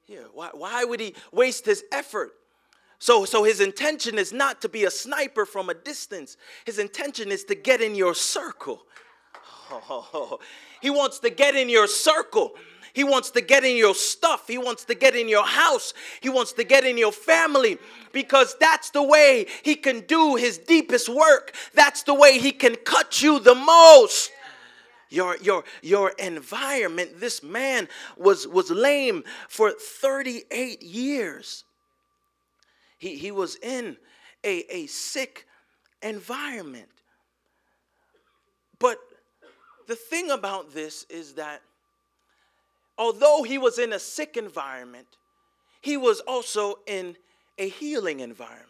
Yeah, 0.07 0.23
why, 0.33 0.49
why 0.51 0.83
would 0.83 0.99
he 0.99 1.13
waste 1.31 1.67
his 1.67 1.83
effort? 1.91 2.31
So, 2.97 3.23
so 3.23 3.43
his 3.43 3.59
intention 3.59 4.17
is 4.17 4.33
not 4.33 4.61
to 4.61 4.69
be 4.69 4.85
a 4.85 4.91
sniper 4.91 5.45
from 5.45 5.69
a 5.69 5.75
distance. 5.75 6.35
His 6.65 6.79
intention 6.79 7.31
is 7.31 7.43
to 7.45 7.55
get 7.55 7.81
in 7.81 7.93
your 7.93 8.15
circle. 8.15 8.81
Oh, 9.71 10.39
he 10.81 10.89
wants 10.89 11.19
to 11.19 11.29
get 11.29 11.55
in 11.55 11.69
your 11.69 11.85
circle 11.85 12.53
he 12.93 13.03
wants 13.03 13.31
to 13.31 13.41
get 13.41 13.63
in 13.63 13.75
your 13.75 13.95
stuff. 13.95 14.47
He 14.47 14.59
wants 14.59 14.85
to 14.85 14.95
get 14.95 15.15
in 15.15 15.27
your 15.27 15.45
house. 15.45 15.95
He 16.21 16.29
wants 16.29 16.53
to 16.53 16.63
get 16.63 16.85
in 16.85 16.97
your 16.97 17.11
family 17.11 17.79
because 18.11 18.55
that's 18.59 18.91
the 18.91 19.01
way 19.01 19.47
he 19.63 19.75
can 19.75 20.01
do 20.01 20.35
his 20.35 20.59
deepest 20.59 21.09
work. 21.09 21.55
That's 21.73 22.03
the 22.03 22.13
way 22.13 22.37
he 22.37 22.51
can 22.51 22.75
cut 22.75 23.21
you 23.21 23.39
the 23.39 23.55
most. 23.55 24.31
Your, 25.09 25.37
your, 25.37 25.63
your 25.81 26.09
environment. 26.19 27.19
This 27.19 27.41
man 27.41 27.87
was, 28.15 28.47
was 28.47 28.69
lame 28.69 29.23
for 29.47 29.71
38 29.71 30.83
years. 30.83 31.63
He, 32.99 33.15
he 33.17 33.31
was 33.31 33.55
in 33.55 33.97
a, 34.43 34.75
a 34.75 34.87
sick 34.87 35.47
environment. 36.03 36.89
But 38.77 38.97
the 39.87 39.95
thing 39.95 40.29
about 40.29 40.73
this 40.73 41.05
is 41.09 41.33
that 41.33 41.61
although 42.97 43.43
he 43.43 43.57
was 43.57 43.79
in 43.79 43.93
a 43.93 43.99
sick 43.99 44.37
environment, 44.37 45.07
he 45.81 45.97
was 45.97 46.19
also 46.21 46.79
in 46.85 47.15
a 47.57 47.69
healing 47.69 48.19
environment. 48.19 48.69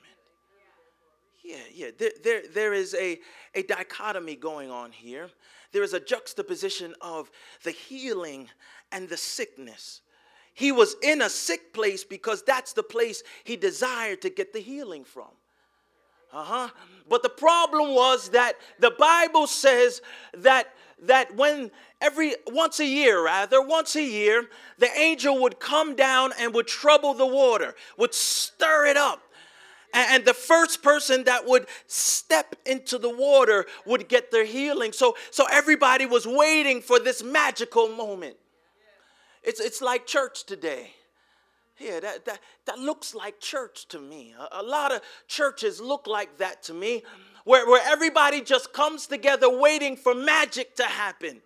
Yeah, 1.44 1.58
yeah. 1.74 1.88
There, 1.98 2.12
there, 2.24 2.42
there 2.53 2.74
is 2.74 2.96
a, 2.96 3.20
a 3.53 3.63
dichotomy 3.63 4.36
going 4.36 4.72
on 4.72 4.92
here. 4.92 5.30
There 5.74 5.84
is 5.84 5.94
a 5.94 6.00
juxtaposition 6.00 6.96
of 7.01 7.30
the 7.63 7.72
healing 7.72 8.50
and 8.92 9.10
the 9.10 9.18
sickness. 9.18 10.01
He 10.53 10.72
was 10.72 10.96
in 11.01 11.22
a 11.22 11.30
sick 11.30 11.74
place 11.74 12.03
because 12.03 12.44
that's 12.44 12.74
the 12.74 12.84
place 12.84 13.24
he 13.44 13.58
desired 13.58 14.22
to 14.22 14.30
get 14.30 14.53
the 14.53 14.60
healing 14.60 15.03
from. 15.03 15.32
Uh 16.32 16.44
huh. 16.44 16.70
But 17.10 17.24
the 17.24 17.30
problem 17.30 17.94
was 17.94 18.30
that 18.30 18.53
the 18.80 18.92
Bible 18.92 19.46
says 19.46 20.01
that 20.36 20.74
that 21.08 21.36
when 21.36 21.72
every 22.02 22.36
once 22.48 22.80
a 22.80 22.86
year 22.86 23.24
rather 23.24 23.62
once 23.62 23.96
a 23.96 24.04
year 24.04 24.46
the 24.78 24.90
angel 24.98 25.42
would 25.42 25.60
come 25.60 25.96
down 25.96 26.32
and 26.40 26.54
would 26.54 26.68
trouble 26.68 27.14
the 27.14 27.26
water 27.26 27.76
would 27.98 28.14
stir 28.14 28.86
it 28.86 28.98
up. 28.98 29.22
And 29.96 30.26
the 30.26 30.34
first 30.34 30.82
person 30.82 31.26
that 31.26 31.46
would 31.46 31.68
step 31.86 32.56
into 32.66 32.98
the 32.98 33.16
water 33.16 33.68
would 33.86 34.10
get 34.10 34.32
their 34.32 34.46
healing. 34.46 34.92
So 34.92 35.16
so 35.30 35.46
everybody 35.52 36.08
was 36.08 36.26
waiting 36.26 36.82
for 36.82 37.00
this 37.00 37.24
magical 37.24 37.90
moment. 37.90 38.36
It's 39.44 39.60
it's 39.60 39.82
like 39.82 40.08
church 40.08 40.46
today. 40.46 40.94
Yeah, 41.80 42.00
that, 42.00 42.26
that, 42.26 42.40
that 42.66 42.80
looks 42.80 43.16
like 43.16 43.40
church 43.40 43.88
to 43.90 44.00
me. 44.00 44.36
A, 44.40 44.62
a, 44.62 44.64
lot 44.64 44.94
of 44.94 45.02
churches 45.28 45.82
look 45.82 46.06
like 46.06 46.38
that 46.38 46.62
to 46.64 46.74
me, 46.74 47.04
where, 47.44 47.68
where 47.68 47.82
everybody 47.86 48.42
just 48.42 48.74
comes 48.74 49.08
together 49.08 49.50
waiting 49.50 49.96
for 49.96 50.14
magic 50.16 50.76
to 50.78 50.84
happen. 50.84 51.42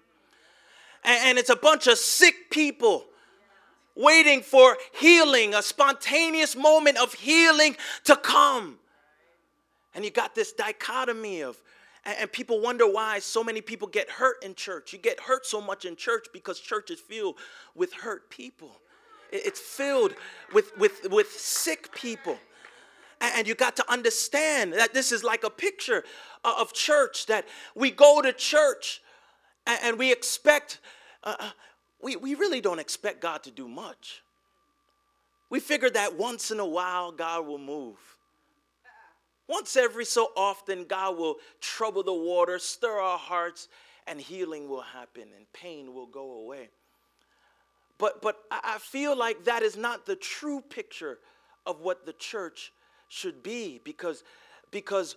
And, 1.03 1.19
and 1.25 1.37
it's 1.37 1.49
a 1.49 1.55
bunch 1.55 1.87
of 1.87 1.97
sick 1.97 2.49
people 2.49 3.05
waiting 3.95 4.41
for 4.41 4.77
healing, 4.99 5.53
a 5.55 5.61
spontaneous 5.61 6.55
moment 6.55 6.97
of 6.97 7.13
healing 7.13 7.75
to 8.03 8.15
come. 8.15 8.77
And 9.95 10.05
you 10.05 10.11
got 10.11 10.35
this 10.35 10.51
dichotomy 10.51 11.41
of, 11.41 11.57
and 12.05 12.31
people 12.31 12.61
wonder 12.61 12.85
why 12.85 13.19
so 13.19 13.43
many 13.43 13.59
people 13.59 13.87
get 13.87 14.09
hurt 14.09 14.43
in 14.43 14.53
church. 14.53 14.93
You 14.93 14.99
get 14.99 15.19
hurt 15.19 15.45
so 15.45 15.59
much 15.59 15.83
in 15.83 15.95
church 15.95 16.27
because 16.31 16.59
church 16.59 16.91
is 16.91 16.99
filled 16.99 17.35
with 17.75 17.91
hurt 17.91 18.29
people. 18.29 18.71
It's 19.31 19.59
filled 19.59 20.13
with, 20.53 20.77
with, 20.77 21.07
with 21.09 21.31
sick 21.31 21.91
people. 21.93 22.37
And 23.19 23.47
you 23.47 23.55
got 23.55 23.75
to 23.77 23.91
understand 23.91 24.73
that 24.73 24.93
this 24.93 25.11
is 25.11 25.23
like 25.23 25.43
a 25.43 25.49
picture 25.49 26.03
of 26.43 26.73
church, 26.73 27.25
that 27.27 27.45
we 27.75 27.91
go 27.91 28.21
to 28.21 28.31
church 28.31 29.01
and 29.65 29.97
we 29.97 30.11
expect, 30.11 30.79
uh, 31.23 31.35
uh, 31.39 31.49
we, 32.01 32.15
we 32.15 32.35
really 32.35 32.61
don't 32.61 32.79
expect 32.79 33.21
God 33.21 33.43
to 33.43 33.51
do 33.51 33.67
much. 33.67 34.21
We 35.49 35.59
figure 35.59 35.89
that 35.89 36.15
once 36.17 36.51
in 36.51 36.59
a 36.59 36.65
while 36.65 37.11
God 37.11 37.47
will 37.47 37.57
move. 37.57 37.97
Once 39.47 39.77
every 39.77 40.03
so 40.05 40.31
often, 40.35 40.83
God 40.83 41.17
will 41.17 41.37
trouble 41.61 42.03
the 42.03 42.13
water, 42.13 42.59
stir 42.59 42.99
our 42.99 43.17
hearts, 43.17 43.69
and 44.05 44.19
healing 44.19 44.67
will 44.67 44.81
happen 44.81 45.23
and 45.35 45.51
pain 45.53 45.93
will 45.93 46.05
go 46.05 46.31
away. 46.39 46.69
But, 47.97 48.21
but 48.21 48.37
I 48.51 48.77
feel 48.79 49.17
like 49.17 49.45
that 49.45 49.63
is 49.63 49.75
not 49.75 50.05
the 50.05 50.15
true 50.15 50.61
picture 50.61 51.17
of 51.65 51.81
what 51.81 52.05
the 52.05 52.13
church 52.13 52.71
should 53.07 53.43
be 53.43 53.79
because, 53.83 54.23
because 54.71 55.15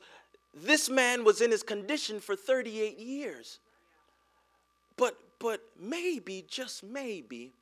this 0.55 0.89
man 0.89 1.25
was 1.25 1.41
in 1.41 1.51
his 1.51 1.63
condition 1.63 2.21
for 2.21 2.37
38 2.37 2.99
years. 2.99 3.59
But, 4.97 5.17
but 5.39 5.61
maybe, 5.79 6.45
just 6.49 6.85
maybe, 6.85 7.53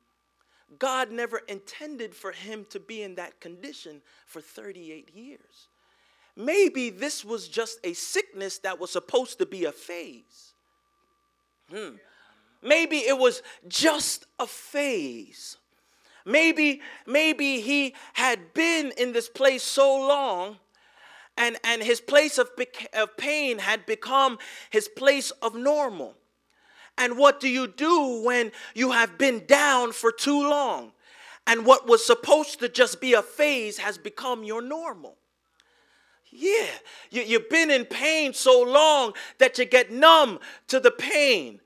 God 0.77 1.11
never 1.11 1.39
intended 1.47 2.13
for 2.13 2.31
him 2.31 2.65
to 2.69 2.79
be 2.79 3.01
in 3.01 3.15
that 3.15 3.39
condition 3.39 4.01
for 4.25 4.41
38 4.41 5.09
years. 5.15 5.67
Maybe 6.35 6.89
this 6.89 7.25
was 7.25 7.47
just 7.47 7.79
a 7.83 7.93
sickness 7.93 8.59
that 8.59 8.79
was 8.79 8.91
supposed 8.91 9.39
to 9.39 9.45
be 9.45 9.65
a 9.65 9.71
phase. 9.71 10.53
Hmm. 11.71 11.95
Maybe 12.61 12.97
it 12.97 13.17
was 13.17 13.41
just 13.67 14.25
a 14.37 14.47
phase. 14.47 15.57
Maybe, 16.29 16.81
maybe 17.07 17.59
he 17.59 17.95
had 18.13 18.53
been 18.53 18.93
in 18.97 19.13
this 19.13 19.27
place 19.27 19.63
so 19.63 19.97
long 19.97 20.57
and, 21.35 21.57
and 21.63 21.81
his 21.81 21.99
place 21.99 22.37
of, 22.37 22.51
of 22.93 23.17
pain 23.17 23.57
had 23.57 23.87
become 23.87 24.37
his 24.69 24.87
place 24.87 25.31
of 25.41 25.55
normal. 25.55 26.15
And 26.99 27.17
what 27.17 27.39
do 27.39 27.47
you 27.49 27.65
do 27.65 28.21
when 28.23 28.51
you 28.75 28.91
have 28.91 29.17
been 29.17 29.45
down 29.47 29.91
for 29.91 30.11
too 30.11 30.47
long? 30.47 30.91
And 31.47 31.65
what 31.65 31.87
was 31.87 32.05
supposed 32.05 32.59
to 32.59 32.69
just 32.69 33.01
be 33.01 33.13
a 33.13 33.23
phase 33.23 33.79
has 33.79 33.97
become 33.97 34.43
your 34.43 34.61
normal. 34.61 35.15
Yeah, 36.29 36.67
you, 37.09 37.23
you've 37.23 37.49
been 37.49 37.71
in 37.71 37.85
pain 37.85 38.33
so 38.33 38.61
long 38.61 39.13
that 39.39 39.57
you 39.57 39.65
get 39.65 39.91
numb 39.91 40.39
to 40.67 40.79
the 40.79 40.91
pain. 40.91 41.59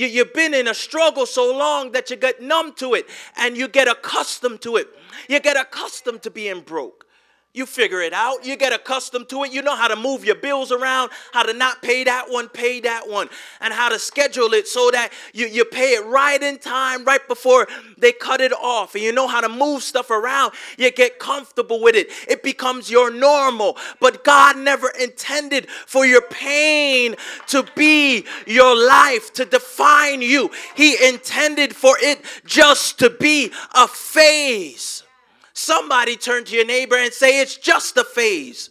You, 0.00 0.06
you've 0.06 0.32
been 0.32 0.54
in 0.54 0.66
a 0.66 0.72
struggle 0.72 1.26
so 1.26 1.54
long 1.54 1.92
that 1.92 2.08
you 2.08 2.16
get 2.16 2.40
numb 2.40 2.72
to 2.76 2.94
it 2.94 3.06
and 3.36 3.54
you 3.54 3.68
get 3.68 3.86
accustomed 3.86 4.62
to 4.62 4.76
it. 4.76 4.88
You 5.28 5.40
get 5.40 5.58
accustomed 5.58 6.22
to 6.22 6.30
being 6.30 6.62
broke. 6.62 7.06
You 7.52 7.66
figure 7.66 8.00
it 8.00 8.12
out. 8.12 8.46
You 8.46 8.56
get 8.56 8.72
accustomed 8.72 9.28
to 9.30 9.42
it. 9.42 9.52
You 9.52 9.62
know 9.62 9.74
how 9.74 9.88
to 9.88 9.96
move 9.96 10.24
your 10.24 10.36
bills 10.36 10.70
around, 10.70 11.10
how 11.32 11.42
to 11.42 11.52
not 11.52 11.82
pay 11.82 12.04
that 12.04 12.30
one, 12.30 12.48
pay 12.48 12.78
that 12.80 13.08
one, 13.08 13.28
and 13.60 13.74
how 13.74 13.88
to 13.88 13.98
schedule 13.98 14.52
it 14.52 14.68
so 14.68 14.90
that 14.92 15.12
you, 15.34 15.48
you 15.48 15.64
pay 15.64 15.94
it 15.94 16.06
right 16.06 16.40
in 16.40 16.58
time, 16.58 17.04
right 17.04 17.26
before 17.26 17.66
they 17.98 18.12
cut 18.12 18.40
it 18.40 18.52
off. 18.52 18.94
And 18.94 19.02
you 19.02 19.12
know 19.12 19.26
how 19.26 19.40
to 19.40 19.48
move 19.48 19.82
stuff 19.82 20.12
around. 20.12 20.52
You 20.78 20.92
get 20.92 21.18
comfortable 21.18 21.82
with 21.82 21.96
it. 21.96 22.08
It 22.28 22.44
becomes 22.44 22.88
your 22.88 23.10
normal. 23.10 23.76
But 23.98 24.22
God 24.22 24.56
never 24.56 24.88
intended 25.00 25.68
for 25.68 26.06
your 26.06 26.22
pain 26.22 27.16
to 27.48 27.66
be 27.74 28.26
your 28.46 28.76
life, 28.76 29.32
to 29.34 29.44
define 29.44 30.22
you. 30.22 30.52
He 30.76 31.04
intended 31.04 31.74
for 31.74 31.96
it 32.00 32.20
just 32.44 33.00
to 33.00 33.10
be 33.10 33.50
a 33.74 33.88
phase. 33.88 35.02
Somebody 35.60 36.16
turn 36.16 36.44
to 36.44 36.56
your 36.56 36.64
neighbor 36.64 36.96
and 36.96 37.12
say, 37.12 37.40
It's 37.40 37.56
just 37.56 37.96
a 37.98 38.04
phase. 38.04 38.70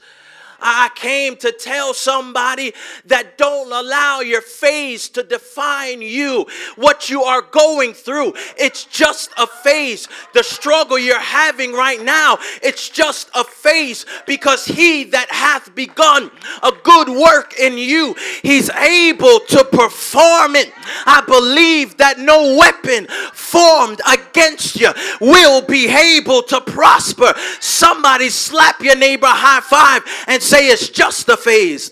I 0.61 0.89
came 0.95 1.35
to 1.37 1.51
tell 1.51 1.93
somebody 1.93 2.73
that 3.05 3.37
don't 3.37 3.71
allow 3.71 4.19
your 4.21 4.41
phase 4.41 5.09
to 5.09 5.23
define 5.23 6.01
you. 6.01 6.45
What 6.75 7.09
you 7.09 7.23
are 7.23 7.41
going 7.41 7.93
through, 7.93 8.33
it's 8.57 8.85
just 8.85 9.31
a 9.37 9.47
phase. 9.47 10.07
The 10.33 10.43
struggle 10.43 10.99
you're 10.99 11.19
having 11.19 11.73
right 11.73 12.01
now, 12.01 12.37
it's 12.61 12.89
just 12.89 13.29
a 13.35 13.43
phase 13.43 14.05
because 14.25 14.65
he 14.65 15.05
that 15.05 15.31
hath 15.31 15.73
begun 15.75 16.31
a 16.63 16.71
good 16.83 17.09
work 17.09 17.57
in 17.59 17.77
you, 17.77 18.15
he's 18.41 18.69
able 18.69 19.39
to 19.39 19.63
perform 19.63 20.55
it. 20.55 20.71
I 21.05 21.21
believe 21.25 21.97
that 21.97 22.19
no 22.19 22.55
weapon 22.57 23.07
formed 23.33 24.01
against 24.11 24.79
you 24.79 24.91
will 25.21 25.61
be 25.61 25.87
able 25.87 26.43
to 26.43 26.61
prosper. 26.61 27.33
Somebody 27.59 28.29
slap 28.29 28.81
your 28.81 28.95
neighbor 28.95 29.27
high 29.27 29.61
five 29.61 30.03
and 30.27 30.41
say 30.49 30.69
it's 30.69 30.89
just 30.89 31.29
a 31.29 31.37
phase. 31.37 31.91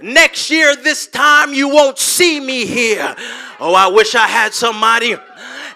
Next 0.00 0.48
year, 0.50 0.76
this 0.76 1.08
time, 1.08 1.52
you 1.52 1.68
won't 1.68 1.98
see 1.98 2.38
me 2.38 2.66
here. 2.66 3.14
Oh, 3.58 3.74
I 3.74 3.88
wish 3.88 4.14
I 4.14 4.28
had 4.28 4.54
somebody. 4.54 5.16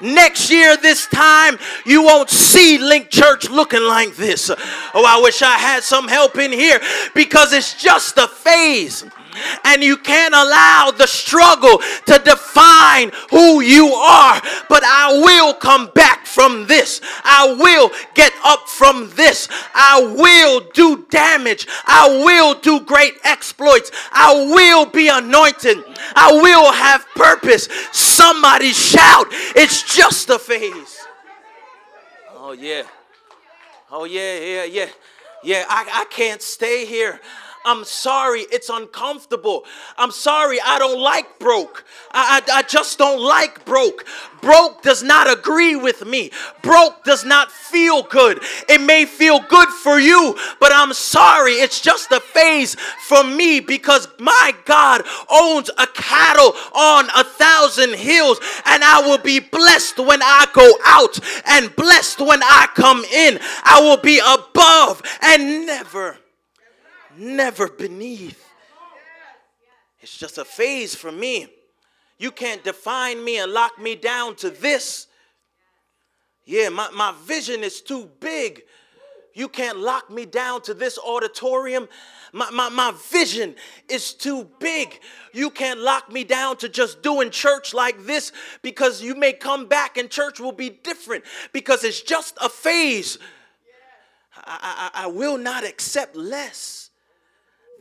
Next 0.01 0.49
year, 0.51 0.77
this 0.77 1.07
time, 1.09 1.59
you 1.85 2.05
won't 2.05 2.31
see 2.31 2.79
Link 2.79 3.11
Church 3.11 3.51
looking 3.51 3.83
like 3.83 4.15
this. 4.15 4.49
Oh, 4.49 5.05
I 5.07 5.21
wish 5.23 5.43
I 5.43 5.59
had 5.59 5.83
some 5.83 6.07
help 6.07 6.39
in 6.39 6.53
here 6.53 6.81
because 7.15 7.53
it's 7.53 7.75
just 7.75 8.17
a 8.17 8.29
phase 8.29 9.05
and 9.65 9.83
you 9.83 9.97
can't 9.97 10.35
allow 10.35 10.93
the 10.97 11.07
struggle 11.07 11.79
to 12.07 12.19
define 12.25 13.11
who 13.31 13.61
you 13.61 13.89
are. 13.89 14.41
But 14.69 14.83
I 14.85 15.21
will 15.23 15.55
come 15.55 15.91
back 15.95 16.27
from 16.27 16.67
this. 16.67 17.01
I 17.25 17.55
will 17.59 17.91
get 18.15 18.33
up 18.45 18.69
from 18.69 19.11
this. 19.15 19.49
I 19.75 20.15
will 20.17 20.61
do 20.73 21.07
damage. 21.11 21.67
I 21.87 22.23
will 22.25 22.55
do 22.55 22.81
great 22.81 23.15
exploits. 23.25 23.91
I 24.13 24.33
will 24.53 24.87
be 24.87 25.09
anointed. 25.09 25.79
I 26.15 26.33
will 26.33 26.73
have 26.73 27.07
purpose. 27.15 27.69
Somebody 27.93 28.73
shout, 28.73 29.27
it's 29.31 29.83
just 29.95 30.31
a 30.31 30.39
phase. 30.39 30.99
Oh, 32.35 32.53
yeah. 32.53 32.85
Oh, 33.91 34.05
yeah, 34.05 34.39
yeah, 34.39 34.65
yeah. 34.65 34.89
Yeah, 35.43 35.65
I, 35.69 36.03
I 36.03 36.05
can't 36.11 36.43
stay 36.43 36.85
here. 36.85 37.21
I'm 37.69 37.85
sorry, 37.85 38.47
it's 38.51 38.71
uncomfortable. 38.71 39.67
I'm 39.99 40.11
sorry, 40.11 40.59
I 40.59 40.79
don't 40.79 40.99
like 40.99 41.39
broke. 41.39 41.85
I, 42.13 42.41
I, 42.49 42.61
I, 42.61 42.63
just 42.63 42.97
don't 42.97 43.21
like 43.21 43.67
broke. 43.67 44.07
Broke 44.41 44.81
does 44.81 45.03
not 45.03 45.31
agree 45.31 45.77
with 45.77 46.07
me. 46.07 46.31
Broke 46.63 47.05
does 47.05 47.27
not 47.27 47.53
feel 47.53 48.05
good. 48.05 48.43
It 48.71 48.81
may 48.81 49.05
feel 49.05 49.41
good 49.41 49.69
for 49.69 49.99
you, 49.99 50.35
but 50.61 50.73
I'm 50.73 50.95
sorry, 50.95 51.53
it's 51.53 51.83
just 51.83 52.11
a 52.11 52.21
phase 52.21 52.75
for 53.07 53.23
me 53.23 53.61
because 53.61 54.09
my 54.19 54.55
God 54.65 55.03
owns 55.31 55.69
a 55.77 55.87
cattle 55.89 56.55
on 56.73 57.11
a 57.15 57.23
thousand 57.23 57.97
hills, 57.97 58.41
and 58.65 58.83
I 58.83 59.03
will 59.03 59.19
be 59.19 59.41
blessed 59.41 59.99
when 59.99 60.23
I 60.23 60.47
go 60.55 60.73
out 60.87 61.21
and 61.47 61.77
blessed 61.77 62.21
when 62.21 62.43
I 62.43 62.67
come 62.75 63.05
in. 63.05 63.39
I 63.63 63.83
will 63.83 63.99
be 63.99 64.21
above 64.21 65.03
and 65.21 65.67
never 65.67 66.17
never 67.19 67.69
beneath. 67.69 68.45
It's 70.01 70.17
just 70.17 70.39
a 70.39 70.45
phase 70.45 70.95
for 70.95 71.11
me. 71.11 71.49
You 72.19 72.31
can't 72.31 72.63
define 72.65 73.25
me 73.25 73.39
and 73.39 73.53
lock 73.53 73.79
me 73.79 73.95
down 73.95 74.37
to 74.37 74.51
this. 74.51 75.07
Yeah, 76.45 76.69
my, 76.69 76.91
my 76.91 77.15
vision 77.25 77.63
is 77.63 77.81
too 77.81 78.11
big. 78.21 78.63
You 79.35 79.49
can't 79.49 79.79
lock 79.79 80.11
me 80.11 80.25
down 80.25 80.63
to 80.63 80.75
this 80.75 80.99
auditorium. 80.99 81.89
My, 82.33 82.51
my, 82.51 82.69
my 82.69 82.93
vision 83.11 83.55
is 83.89 84.13
too 84.13 84.49
big. 84.59 85.01
You 85.33 85.51
can't 85.51 85.79
lock 85.79 86.11
me 86.13 86.25
down 86.25 86.57
to 86.59 86.69
just 86.69 87.03
doing 87.03 87.31
church 87.31 87.73
like 87.73 88.05
this 88.05 88.33
because 88.63 89.01
you 89.01 89.15
may 89.15 89.33
come 89.33 89.67
back 89.67 89.97
and 89.97 90.11
church 90.11 90.41
will 90.41 90.53
be 90.53 90.71
different 90.71 91.25
because 91.53 91.85
it's 91.85 92.01
just 92.01 92.37
a 92.41 92.49
phase. 92.49 93.19
I, 94.35 94.91
I, 94.95 95.05
I 95.05 95.07
will 95.07 95.39
not 95.39 95.65
accept 95.65 96.17
less 96.17 96.88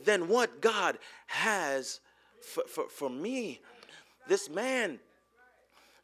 than 0.04 0.28
what 0.28 0.60
God 0.60 0.98
has 1.26 2.00
for, 2.42 2.64
for, 2.64 2.88
for 2.88 3.10
me. 3.10 3.60
This 4.26 4.48
man, 4.48 4.98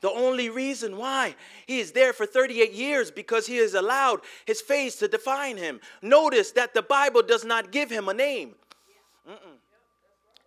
the 0.00 0.11
only 0.11 0.50
reason 0.50 0.96
why 0.96 1.35
he 1.66 1.80
is 1.80 1.92
there 1.92 2.12
for 2.12 2.26
38 2.26 2.72
years 2.72 3.11
because 3.11 3.46
he 3.46 3.57
has 3.57 3.74
allowed 3.74 4.20
his 4.46 4.61
face 4.61 4.96
to 4.96 5.09
define 5.09 5.57
him. 5.57 5.80
Notice 6.02 6.52
that 6.52 6.74
the 6.74 6.83
Bible 6.83 7.22
does 7.22 7.44
not 7.44 7.70
give 7.70 7.90
him 7.90 8.09
a 8.09 8.14
name. 8.14 8.54
Mm-mm. 9.28 9.57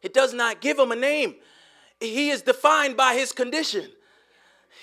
It 0.02 0.14
does 0.14 0.34
not 0.34 0.62
give 0.62 0.78
him 0.78 0.92
a 0.92 0.96
name. 0.96 1.36
He 2.00 2.30
is 2.30 2.44
defined 2.44 2.96
by 2.96 3.16
his 3.16 3.32
condition. 3.32 3.90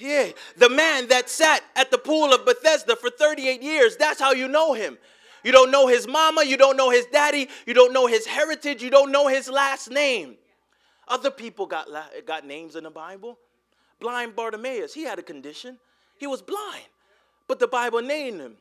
Yeah, 0.00 0.31
the 0.57 0.68
man 0.68 1.07
that 1.09 1.31
sat 1.31 1.62
at 1.77 1.92
the 1.92 1.98
pool 1.98 2.33
of 2.33 2.44
Bethesda 2.44 2.96
for 2.96 3.11
38 3.11 3.62
years, 3.62 3.96
that's 3.96 4.18
how 4.18 4.33
you 4.33 4.48
know 4.48 4.72
him. 4.72 4.98
You 5.44 5.52
don't 5.52 5.70
know 5.70 5.87
his 5.87 6.09
mama, 6.09 6.42
you 6.42 6.57
don't 6.57 6.76
know 6.76 6.90
his 6.90 7.07
daddy, 7.07 7.48
you 7.66 7.74
don't 7.74 7.92
know 7.92 8.07
his 8.07 8.26
heritage, 8.26 8.83
you 8.83 8.90
don't 8.90 9.12
know 9.12 9.28
his 9.28 9.48
last 9.48 9.90
name. 9.90 10.37
Other 11.07 11.30
people 11.30 11.66
got, 11.66 11.87
got 12.24 12.46
names 12.46 12.76
in 12.76 12.85
the 12.85 12.90
Bible. 12.90 13.38
Blind 14.00 14.35
Bartimaeus, 14.35 14.94
he 14.94 15.04
had 15.04 15.18
a 15.18 15.22
condition. 15.22 15.78
He 16.18 16.26
was 16.26 16.40
blind, 16.40 16.87
but 17.46 17.59
the 17.59 17.68
Bible 17.68 18.00
named 18.00 18.40
him 18.40 18.57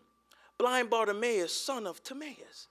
Blind 0.57 0.89
Bartimaeus, 0.89 1.53
son 1.53 1.87
of 1.87 2.03
Timaeus. 2.03 2.67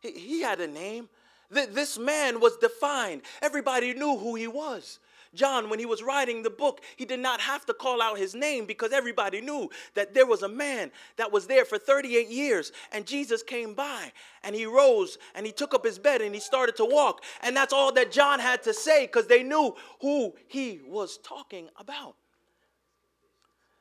He, 0.00 0.12
he 0.12 0.40
had 0.40 0.60
a 0.60 0.66
name. 0.66 1.08
This 1.50 1.98
man 1.98 2.40
was 2.40 2.56
defined. 2.56 3.22
Everybody 3.42 3.92
knew 3.92 4.16
who 4.16 4.34
he 4.34 4.48
was. 4.48 4.98
John, 5.34 5.68
when 5.68 5.78
he 5.78 5.86
was 5.86 6.02
writing 6.02 6.42
the 6.42 6.50
book, 6.50 6.80
he 6.96 7.04
did 7.04 7.20
not 7.20 7.40
have 7.40 7.66
to 7.66 7.74
call 7.74 8.00
out 8.00 8.18
his 8.18 8.34
name 8.34 8.66
because 8.66 8.92
everybody 8.92 9.40
knew 9.40 9.68
that 9.94 10.14
there 10.14 10.26
was 10.26 10.42
a 10.42 10.48
man 10.48 10.90
that 11.16 11.32
was 11.32 11.46
there 11.46 11.64
for 11.64 11.78
38 11.78 12.28
years. 12.28 12.72
And 12.92 13.06
Jesus 13.06 13.42
came 13.42 13.74
by 13.74 14.12
and 14.42 14.54
he 14.54 14.66
rose 14.66 15.18
and 15.34 15.44
he 15.44 15.52
took 15.52 15.74
up 15.74 15.84
his 15.84 15.98
bed 15.98 16.20
and 16.20 16.34
he 16.34 16.40
started 16.40 16.76
to 16.76 16.84
walk. 16.84 17.22
And 17.42 17.56
that's 17.56 17.72
all 17.72 17.92
that 17.92 18.12
John 18.12 18.40
had 18.40 18.62
to 18.64 18.74
say 18.74 19.06
because 19.06 19.26
they 19.26 19.42
knew 19.42 19.74
who 20.00 20.34
he 20.46 20.80
was 20.86 21.18
talking 21.18 21.68
about. 21.76 22.14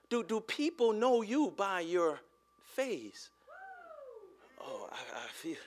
Do, 0.10 0.24
do 0.24 0.39
people 0.39 0.94
know 0.94 1.22
you 1.22 1.54
by 1.56 1.82
your 1.82 2.20
face? 2.76 3.30
Oh, 4.62 4.89
I, 4.92 5.26
I 5.26 5.28
feel. 5.32 5.58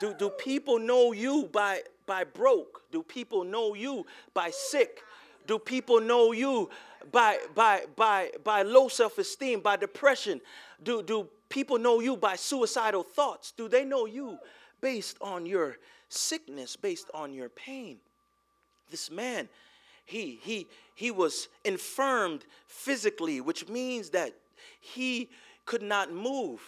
Do, 0.00 0.14
do 0.14 0.30
people 0.30 0.78
know 0.78 1.12
you 1.12 1.48
by 1.52 1.82
by 2.10 2.24
broke? 2.24 2.82
Do 2.90 3.04
people 3.04 3.44
know 3.44 3.74
you 3.74 4.04
by 4.34 4.50
sick? 4.50 5.00
Do 5.46 5.60
people 5.60 6.00
know 6.00 6.32
you 6.32 6.68
by, 7.12 7.38
by, 7.54 7.84
by, 7.94 8.32
by 8.42 8.62
low 8.62 8.88
self 8.88 9.16
esteem, 9.18 9.60
by 9.60 9.76
depression? 9.76 10.40
Do, 10.82 11.04
do 11.04 11.28
people 11.48 11.78
know 11.78 12.00
you 12.00 12.16
by 12.16 12.34
suicidal 12.34 13.04
thoughts? 13.04 13.52
Do 13.56 13.68
they 13.68 13.84
know 13.84 14.06
you 14.06 14.38
based 14.80 15.18
on 15.20 15.46
your 15.46 15.76
sickness, 16.08 16.74
based 16.74 17.08
on 17.14 17.32
your 17.32 17.48
pain? 17.48 17.98
This 18.90 19.08
man, 19.08 19.48
he, 20.04 20.40
he, 20.42 20.66
he 20.96 21.12
was 21.12 21.46
infirmed 21.64 22.44
physically, 22.66 23.40
which 23.40 23.68
means 23.68 24.10
that 24.10 24.34
he 24.80 25.28
could 25.64 25.82
not 25.82 26.12
move. 26.12 26.60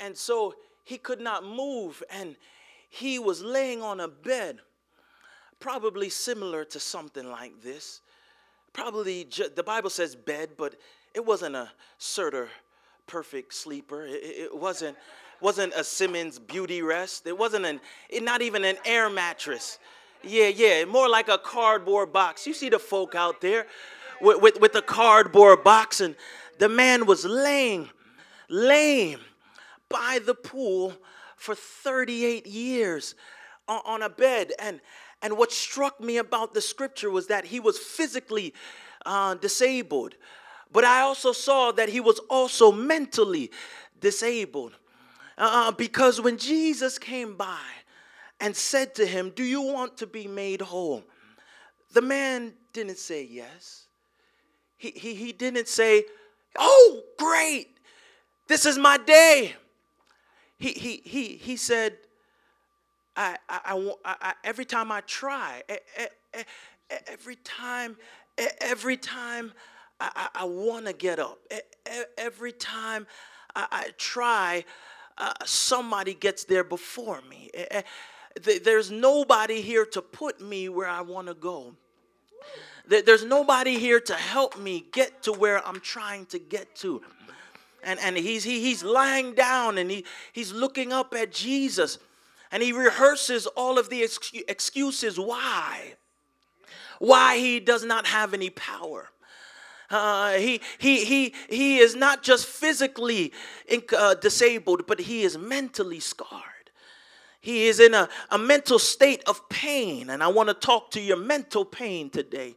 And 0.00 0.16
so 0.16 0.56
he 0.82 0.98
could 0.98 1.20
not 1.20 1.44
move. 1.44 2.02
And 2.10 2.34
he 2.94 3.18
was 3.18 3.42
laying 3.42 3.82
on 3.82 3.98
a 3.98 4.06
bed, 4.06 4.60
probably 5.58 6.08
similar 6.08 6.64
to 6.66 6.78
something 6.78 7.28
like 7.28 7.60
this. 7.60 8.00
Probably, 8.72 9.26
the 9.56 9.64
Bible 9.64 9.90
says 9.90 10.14
bed, 10.14 10.50
but 10.56 10.76
it 11.12 11.24
wasn't 11.24 11.56
a 11.56 11.70
Serta 11.98 12.46
perfect 13.08 13.52
sleeper. 13.52 14.06
It, 14.06 14.22
it, 14.22 14.56
wasn't, 14.56 14.96
wasn't 15.40 15.72
a 15.74 15.82
Simmons 15.82 16.38
Beautyrest. 16.38 17.26
It 17.26 17.36
wasn't 17.36 17.66
an, 17.66 17.80
it, 18.08 18.22
not 18.22 18.42
even 18.42 18.64
an 18.64 18.76
air 18.84 19.10
mattress. 19.10 19.80
Yeah, 20.22 20.48
yeah, 20.48 20.84
more 20.84 21.08
like 21.08 21.28
a 21.28 21.38
cardboard 21.38 22.12
box. 22.12 22.46
You 22.46 22.54
see 22.54 22.68
the 22.68 22.78
folk 22.78 23.16
out 23.16 23.40
there 23.40 23.66
with, 24.20 24.40
with, 24.40 24.60
with 24.60 24.72
the 24.72 24.82
cardboard 24.82 25.64
box, 25.64 26.00
and 26.00 26.14
the 26.60 26.68
man 26.68 27.06
was 27.06 27.24
laying, 27.24 27.90
laying 28.48 29.18
by 29.88 30.20
the 30.24 30.34
pool 30.34 30.94
for 31.44 31.54
38 31.54 32.46
years 32.46 33.14
on 33.68 34.02
a 34.02 34.08
bed. 34.08 34.52
And, 34.58 34.80
and 35.20 35.36
what 35.36 35.52
struck 35.52 36.00
me 36.00 36.16
about 36.16 36.54
the 36.54 36.62
scripture 36.62 37.10
was 37.10 37.26
that 37.26 37.44
he 37.44 37.60
was 37.60 37.78
physically 37.78 38.54
uh, 39.04 39.34
disabled, 39.34 40.14
but 40.72 40.84
I 40.84 41.00
also 41.00 41.32
saw 41.32 41.70
that 41.72 41.90
he 41.90 42.00
was 42.00 42.18
also 42.30 42.72
mentally 42.72 43.50
disabled. 44.00 44.72
Uh, 45.36 45.70
because 45.72 46.20
when 46.20 46.38
Jesus 46.38 46.98
came 46.98 47.36
by 47.36 47.60
and 48.40 48.56
said 48.56 48.94
to 48.94 49.04
him, 49.04 49.30
Do 49.30 49.44
you 49.44 49.60
want 49.60 49.98
to 49.98 50.06
be 50.06 50.26
made 50.26 50.62
whole? 50.62 51.04
The 51.92 52.02
man 52.02 52.54
didn't 52.72 52.98
say 52.98 53.28
yes. 53.30 53.86
He, 54.78 54.90
he, 54.90 55.14
he 55.14 55.32
didn't 55.32 55.68
say, 55.68 56.04
Oh, 56.56 57.02
great, 57.18 57.76
this 58.48 58.64
is 58.64 58.78
my 58.78 58.96
day 58.96 59.54
he, 60.64 60.72
he, 60.72 61.02
he, 61.04 61.36
he 61.36 61.56
said, 61.56 61.98
I, 63.16 63.36
I, 63.50 63.92
I, 64.04 64.16
I, 64.22 64.34
every 64.44 64.64
time 64.64 64.90
I 64.90 65.02
try, 65.02 65.62
every 67.06 67.36
time, 67.36 67.96
every 68.62 68.96
time 68.96 69.52
I, 70.00 70.28
I 70.34 70.44
want 70.44 70.86
to 70.86 70.94
get 70.94 71.18
up, 71.18 71.38
every 72.16 72.52
time 72.52 73.06
I, 73.54 73.90
try, 73.98 74.64
uh, 75.18 75.34
somebody 75.44 76.14
gets 76.14 76.44
there 76.44 76.64
before 76.64 77.20
me. 77.28 77.50
There's 78.42 78.90
nobody 78.90 79.60
here 79.60 79.84
to 79.84 80.00
put 80.00 80.40
me 80.40 80.70
where 80.70 80.88
I 80.88 81.02
want 81.02 81.28
to 81.28 81.34
go. 81.34 81.74
There's 82.88 83.24
nobody 83.24 83.78
here 83.78 84.00
to 84.00 84.14
help 84.14 84.58
me 84.58 84.86
get 84.92 85.22
to 85.24 85.32
where 85.32 85.66
I'm 85.66 85.80
trying 85.80 86.24
to 86.26 86.38
get 86.38 86.74
to 86.76 87.02
and, 87.84 88.00
and 88.00 88.16
he's, 88.16 88.44
he, 88.44 88.60
he's 88.60 88.82
lying 88.82 89.34
down 89.34 89.78
and 89.78 89.90
he, 89.90 90.04
he's 90.32 90.52
looking 90.52 90.92
up 90.92 91.14
at 91.14 91.32
Jesus 91.32 91.98
and 92.50 92.62
he 92.62 92.72
rehearses 92.72 93.46
all 93.56 93.78
of 93.78 93.90
the 93.90 94.02
ex- 94.02 94.32
excuses 94.48 95.18
why. 95.18 95.94
Why 96.98 97.38
he 97.38 97.60
does 97.60 97.84
not 97.84 98.06
have 98.06 98.32
any 98.34 98.50
power. 98.50 99.10
Uh, 99.90 100.32
he, 100.34 100.60
he, 100.78 101.04
he, 101.04 101.34
he 101.48 101.78
is 101.78 101.94
not 101.94 102.22
just 102.22 102.46
physically 102.46 103.32
uh, 103.96 104.14
disabled, 104.14 104.86
but 104.86 105.00
he 105.00 105.22
is 105.22 105.36
mentally 105.36 106.00
scarred. 106.00 106.42
He 107.40 107.66
is 107.66 107.78
in 107.78 107.92
a, 107.92 108.08
a 108.30 108.38
mental 108.38 108.78
state 108.78 109.22
of 109.26 109.46
pain, 109.50 110.08
and 110.08 110.22
I 110.22 110.28
want 110.28 110.48
to 110.48 110.54
talk 110.54 110.90
to 110.92 111.00
your 111.00 111.18
mental 111.18 111.64
pain 111.64 112.08
today. 112.08 112.56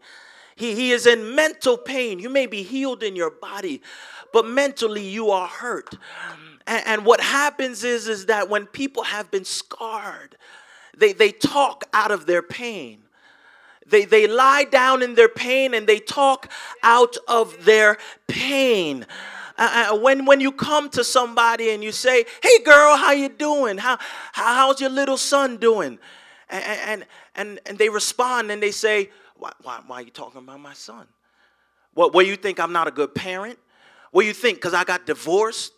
He, 0.57 0.73
he 0.73 0.91
is 0.91 1.05
in 1.05 1.35
mental 1.35 1.77
pain. 1.77 2.17
You 2.19 2.29
may 2.29 2.47
be 2.47 2.63
healed 2.63 3.03
in 3.03 3.15
your 3.15 3.29
body, 3.29 3.81
but 4.33 4.47
mentally 4.47 5.07
you 5.07 5.29
are 5.29 5.47
hurt. 5.47 5.93
And, 6.65 6.87
and 6.87 7.05
what 7.05 7.21
happens 7.21 7.83
is, 7.83 8.07
is 8.07 8.25
that 8.25 8.49
when 8.49 8.65
people 8.65 9.03
have 9.03 9.29
been 9.29 9.45
scarred, 9.45 10.35
they, 10.97 11.13
they 11.13 11.31
talk 11.31 11.85
out 11.93 12.09
of 12.09 12.25
their 12.25 12.41
pain. 12.41 13.03
They, 13.85 14.05
they 14.05 14.25
lie 14.27 14.63
down 14.63 15.03
in 15.03 15.13
their 15.13 15.29
pain 15.29 15.75
and 15.75 15.85
they 15.85 15.99
talk 15.99 16.51
out 16.81 17.15
of 17.27 17.63
their 17.63 17.97
pain. 18.27 19.05
uh, 19.57 19.89
uh, 19.91 19.97
when 19.97 20.25
when 20.25 20.39
you 20.39 20.51
come 20.51 20.89
to 20.89 21.03
somebody 21.03 21.69
and 21.69 21.83
you 21.83 21.91
say, 21.91 22.25
"Hey, 22.43 22.59
girl, 22.63 22.97
how 22.97 23.11
you 23.11 23.29
doing? 23.29 23.77
How, 23.77 23.97
how 24.33 24.55
how's 24.55 24.81
your 24.81 24.89
little 24.89 25.17
son 25.17 25.57
doing?" 25.57 25.99
And 26.49 26.63
and 26.63 27.05
and, 27.35 27.59
and 27.65 27.77
they 27.77 27.89
respond 27.89 28.51
and 28.51 28.61
they 28.61 28.71
say, 28.71 29.09
why, 29.39 29.51
why, 29.61 29.79
why 29.87 29.95
are 29.97 30.01
you 30.01 30.11
talking 30.11 30.41
about 30.41 30.59
my 30.59 30.73
son? 30.73 31.07
What, 31.93 32.13
what, 32.13 32.27
you 32.27 32.35
think 32.35 32.59
I'm 32.59 32.73
not 32.73 32.87
a 32.87 32.91
good 32.91 33.15
parent? 33.15 33.57
What 34.11 34.25
you 34.25 34.33
think, 34.33 34.57
because 34.57 34.73
I 34.73 34.83
got 34.83 35.05
divorced? 35.05 35.73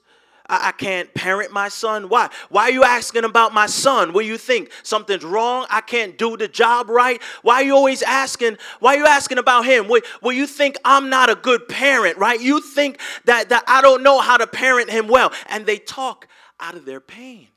I, 0.52 0.72
can't 0.72 1.14
parent 1.14 1.52
my 1.52 1.70
son? 1.70 2.10
Why? 2.10 2.28
Why 2.50 2.64
are 2.64 2.72
you 2.72 2.84
asking 2.84 3.24
about 3.24 3.54
my 3.54 3.68
son? 3.68 4.14
What 4.14 4.24
do 4.24 4.28
you 4.28 4.38
think? 4.38 4.72
Something's 4.82 5.24
wrong? 5.24 5.68
I 5.70 5.82
can't 5.82 6.18
do 6.18 6.38
the 6.38 6.48
job 6.48 6.90
right? 6.90 7.22
Why 7.44 7.56
are 7.56 7.64
you 7.64 7.76
always 7.76 8.02
asking? 8.02 8.58
Why 8.80 8.96
are 8.96 8.98
you 8.98 9.06
asking 9.06 9.38
about 9.38 9.66
him? 9.66 9.88
Well, 9.88 10.02
well 10.24 10.32
you 10.32 10.48
think 10.48 10.78
I'm 10.84 11.10
not 11.10 11.30
a 11.30 11.36
good 11.36 11.68
parent, 11.68 12.18
right? 12.18 12.42
You 12.42 12.62
think 12.62 13.00
that, 13.26 13.50
that 13.50 13.64
I 13.68 13.82
don't 13.82 14.02
know 14.02 14.20
how 14.20 14.38
to 14.38 14.48
parent 14.48 14.90
him 14.90 15.08
well. 15.08 15.32
And 15.50 15.68
they 15.68 15.78
talk 15.78 16.28
out 16.60 16.74
of 16.74 16.86
their 16.86 17.00
pain. 17.00 17.50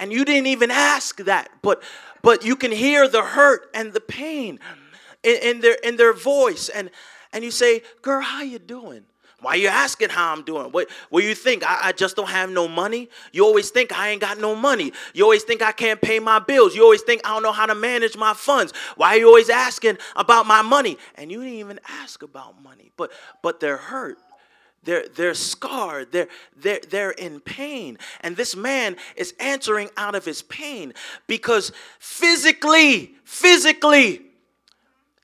And 0.00 0.12
you 0.12 0.24
didn't 0.24 0.46
even 0.46 0.70
ask 0.70 1.18
that, 1.18 1.50
but 1.62 1.82
but 2.22 2.44
you 2.44 2.56
can 2.56 2.72
hear 2.72 3.08
the 3.08 3.22
hurt 3.22 3.70
and 3.74 3.92
the 3.92 4.00
pain 4.00 4.60
in, 5.22 5.36
in 5.42 5.60
their 5.60 5.76
in 5.84 5.96
their 5.96 6.12
voice. 6.12 6.68
And 6.68 6.90
and 7.32 7.44
you 7.44 7.50
say, 7.50 7.82
girl, 8.02 8.20
how 8.20 8.42
you 8.42 8.58
doing? 8.58 9.04
Why 9.40 9.54
you 9.54 9.68
asking 9.68 10.10
how 10.10 10.32
I'm 10.32 10.42
doing? 10.42 10.70
What, 10.70 10.90
what 11.08 11.24
you 11.24 11.34
think? 11.34 11.64
I, 11.64 11.88
I, 11.88 11.92
just 11.92 12.14
don't 12.14 12.28
have 12.28 12.50
no 12.50 12.68
money? 12.68 13.08
You 13.32 13.44
always 13.44 13.70
think 13.70 13.90
I 13.90 14.10
ain't 14.10 14.20
got 14.20 14.38
no 14.38 14.54
money. 14.54 14.92
You 15.14 15.24
always 15.24 15.44
think 15.44 15.62
I 15.62 15.72
can't 15.72 16.00
pay 16.00 16.18
my 16.18 16.40
bills. 16.40 16.74
You 16.74 16.82
always 16.82 17.00
think 17.02 17.22
I 17.24 17.32
don't 17.32 17.42
know 17.42 17.52
how 17.52 17.64
to 17.64 17.74
manage 17.74 18.18
my 18.18 18.34
funds. 18.34 18.74
Why 18.96 19.14
are 19.14 19.18
you 19.18 19.28
always 19.28 19.48
asking 19.48 19.96
about 20.14 20.46
my 20.46 20.60
money? 20.60 20.98
And 21.14 21.32
you 21.32 21.42
didn't 21.42 21.58
even 21.58 21.80
ask 21.88 22.22
about 22.22 22.62
money. 22.62 22.92
But 22.98 23.12
but 23.42 23.60
they're 23.60 23.78
hurt. 23.78 24.18
They're, 24.82 25.06
they're 25.08 25.34
scarred. 25.34 26.10
They're, 26.10 26.28
they're, 26.56 26.80
they're 26.88 27.10
in 27.10 27.40
pain. 27.40 27.98
And 28.22 28.34
this 28.34 28.56
man 28.56 28.96
is 29.14 29.34
answering 29.38 29.90
out 29.98 30.14
of 30.14 30.24
his 30.24 30.40
pain 30.40 30.94
because 31.26 31.70
physically, 31.98 33.14
physically, 33.24 34.22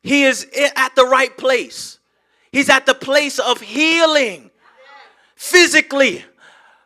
he 0.07 0.23
is 0.23 0.47
at 0.77 0.95
the 0.95 1.05
right 1.05 1.37
place. 1.37 1.99
He's 2.53 2.71
at 2.71 2.87
the 2.87 2.95
place 2.95 3.41
of 3.41 3.61
healing 3.61 4.53
physically, 5.35 6.25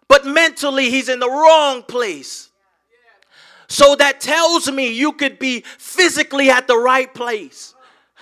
but 0.09 0.25
mentally, 0.25 0.89
he's 0.89 1.11
in 1.11 1.21
the 1.21 1.29
wrong 1.29 1.83
place. 1.83 2.49
So 3.69 3.95
that 3.97 4.23
tells 4.23 4.73
me 4.73 4.91
you 4.93 5.13
could 5.13 5.39
be 5.39 5.61
physically 5.77 6.49
at 6.49 6.67
the 6.67 6.79
right 6.79 7.13
place. 7.13 7.75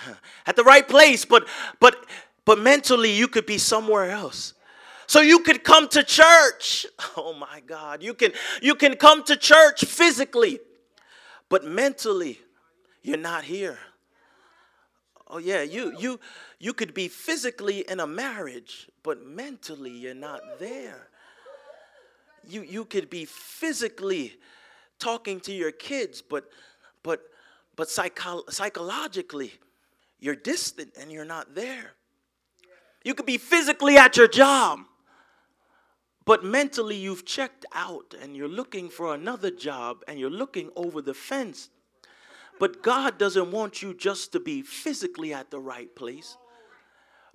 At 0.46 0.56
the 0.56 0.64
right 0.64 0.86
place, 0.86 1.24
but 1.24 1.46
but 1.80 2.06
but 2.44 2.58
mentally 2.58 3.12
you 3.12 3.28
could 3.28 3.46
be 3.46 3.58
somewhere 3.58 4.10
else. 4.10 4.54
So 5.06 5.20
you 5.20 5.40
could 5.40 5.62
come 5.62 5.88
to 5.88 6.02
church. 6.02 6.86
Oh 7.16 7.34
my 7.34 7.60
God. 7.66 8.02
You 8.02 8.14
can 8.14 8.32
you 8.62 8.74
can 8.74 8.96
come 8.96 9.22
to 9.24 9.36
church 9.36 9.84
physically, 9.84 10.60
but 11.48 11.64
mentally 11.64 12.40
you're 13.02 13.16
not 13.16 13.44
here. 13.44 13.78
Oh 15.28 15.38
yeah, 15.38 15.62
you 15.62 15.94
you 15.98 16.18
you 16.58 16.72
could 16.72 16.94
be 16.94 17.08
physically 17.08 17.80
in 17.88 18.00
a 18.00 18.06
marriage, 18.06 18.88
but 19.02 19.24
mentally 19.26 19.90
you're 19.90 20.14
not 20.14 20.40
there. 20.58 21.08
You 22.46 22.62
you 22.62 22.86
could 22.86 23.10
be 23.10 23.26
physically 23.26 24.38
talking 24.98 25.38
to 25.40 25.52
your 25.52 25.70
kids, 25.70 26.22
but 26.22 26.48
but 27.02 27.20
but 27.76 27.90
psycho- 27.90 28.44
psychologically 28.48 29.52
you're 30.18 30.34
distant 30.34 30.94
and 30.98 31.12
you're 31.12 31.26
not 31.26 31.54
there. 31.54 31.92
You 33.04 33.14
could 33.14 33.26
be 33.26 33.38
physically 33.38 33.96
at 33.96 34.16
your 34.16 34.28
job, 34.28 34.80
but 36.24 36.42
mentally 36.42 36.96
you've 36.96 37.24
checked 37.24 37.66
out 37.72 38.14
and 38.20 38.36
you're 38.36 38.48
looking 38.48 38.88
for 38.88 39.14
another 39.14 39.50
job 39.50 40.02
and 40.08 40.18
you're 40.18 40.30
looking 40.30 40.70
over 40.74 41.00
the 41.02 41.14
fence 41.14 41.68
but 42.58 42.82
God 42.82 43.18
doesn't 43.18 43.50
want 43.50 43.82
you 43.82 43.94
just 43.94 44.32
to 44.32 44.40
be 44.40 44.62
physically 44.62 45.32
at 45.32 45.50
the 45.50 45.60
right 45.60 45.94
place, 45.94 46.36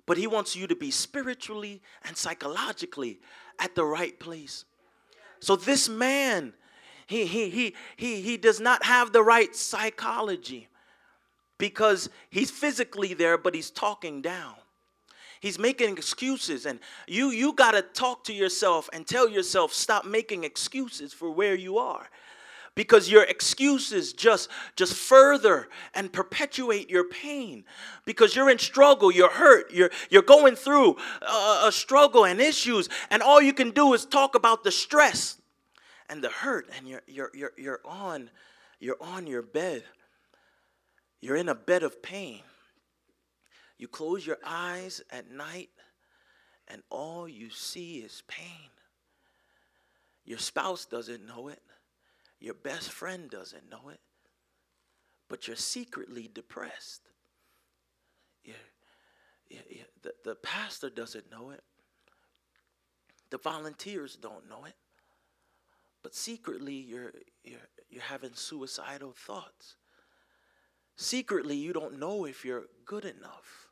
but 0.06 0.16
He 0.16 0.26
wants 0.26 0.54
you 0.54 0.66
to 0.66 0.76
be 0.76 0.90
spiritually 0.90 1.82
and 2.04 2.16
psychologically 2.16 3.20
at 3.58 3.74
the 3.74 3.84
right 3.84 4.18
place. 4.18 4.64
So 5.40 5.56
this 5.56 5.88
man, 5.88 6.54
he, 7.06 7.26
he, 7.26 7.50
he, 7.50 7.74
he, 7.96 8.20
he 8.22 8.36
does 8.36 8.60
not 8.60 8.84
have 8.84 9.12
the 9.12 9.22
right 9.22 9.54
psychology 9.54 10.68
because 11.58 12.10
he's 12.30 12.50
physically 12.50 13.14
there, 13.14 13.38
but 13.38 13.54
he's 13.54 13.70
talking 13.70 14.22
down. 14.22 14.54
He's 15.40 15.58
making 15.58 15.98
excuses, 15.98 16.64
and 16.64 16.80
you 17.06 17.28
you 17.28 17.52
got 17.52 17.72
to 17.72 17.82
talk 17.82 18.24
to 18.24 18.32
yourself 18.32 18.88
and 18.94 19.06
tell 19.06 19.28
yourself 19.28 19.74
stop 19.74 20.06
making 20.06 20.44
excuses 20.44 21.12
for 21.12 21.30
where 21.30 21.54
you 21.54 21.76
are 21.76 22.08
because 22.74 23.08
your 23.08 23.22
excuses 23.24 24.12
just 24.12 24.50
just 24.76 24.94
further 24.94 25.68
and 25.94 26.12
perpetuate 26.12 26.90
your 26.90 27.04
pain. 27.08 27.64
Because 28.04 28.34
you're 28.34 28.50
in 28.50 28.58
struggle 28.58 29.12
you're 29.12 29.30
hurt 29.30 29.72
you're 29.72 29.90
you're 30.10 30.22
going 30.22 30.56
through 30.56 30.96
a, 31.22 31.62
a 31.66 31.72
struggle 31.72 32.24
and 32.24 32.40
issues 32.40 32.88
and 33.10 33.22
all 33.22 33.40
you 33.40 33.52
can 33.52 33.70
do 33.70 33.94
is 33.94 34.04
talk 34.04 34.34
about 34.34 34.64
the 34.64 34.72
stress 34.72 35.40
and 36.08 36.22
the 36.22 36.30
hurt 36.30 36.68
and 36.76 36.88
you're 36.88 37.02
you're 37.06 37.30
you're, 37.34 37.52
you're 37.56 37.80
on 37.84 38.30
you're 38.80 38.96
on 39.00 39.26
your 39.26 39.42
bed. 39.42 39.84
You're 41.20 41.36
in 41.36 41.48
a 41.48 41.54
bed 41.54 41.82
of 41.82 42.02
pain. 42.02 42.42
You 43.78 43.88
close 43.88 44.26
your 44.26 44.38
eyes 44.44 45.02
at 45.10 45.30
night 45.30 45.70
and 46.68 46.82
all 46.90 47.28
you 47.28 47.50
see 47.50 47.98
is 47.98 48.22
pain. 48.26 48.70
Your 50.24 50.38
spouse 50.38 50.86
doesn't 50.86 51.26
know 51.26 51.48
it 51.48 51.60
your 52.40 52.54
best 52.54 52.90
friend 52.90 53.30
doesn't 53.30 53.70
know 53.70 53.88
it, 53.90 54.00
but 55.28 55.46
you're 55.46 55.56
secretly 55.56 56.28
depressed. 56.32 57.02
You're, 58.44 58.56
you're, 59.48 59.62
you're, 59.70 59.86
the, 60.02 60.12
the 60.24 60.34
pastor 60.34 60.90
doesn't 60.90 61.30
know 61.30 61.50
it, 61.50 61.62
the 63.30 63.38
volunteers 63.38 64.16
don't 64.16 64.48
know 64.48 64.64
it, 64.64 64.76
but 66.02 66.14
secretly 66.14 66.74
you're, 66.74 67.12
you're, 67.42 67.58
you're 67.90 68.02
having 68.02 68.34
suicidal 68.34 69.12
thoughts. 69.12 69.76
Secretly, 70.96 71.56
you 71.56 71.72
don't 71.72 71.98
know 71.98 72.24
if 72.24 72.44
you're 72.44 72.66
good 72.84 73.04
enough. 73.04 73.68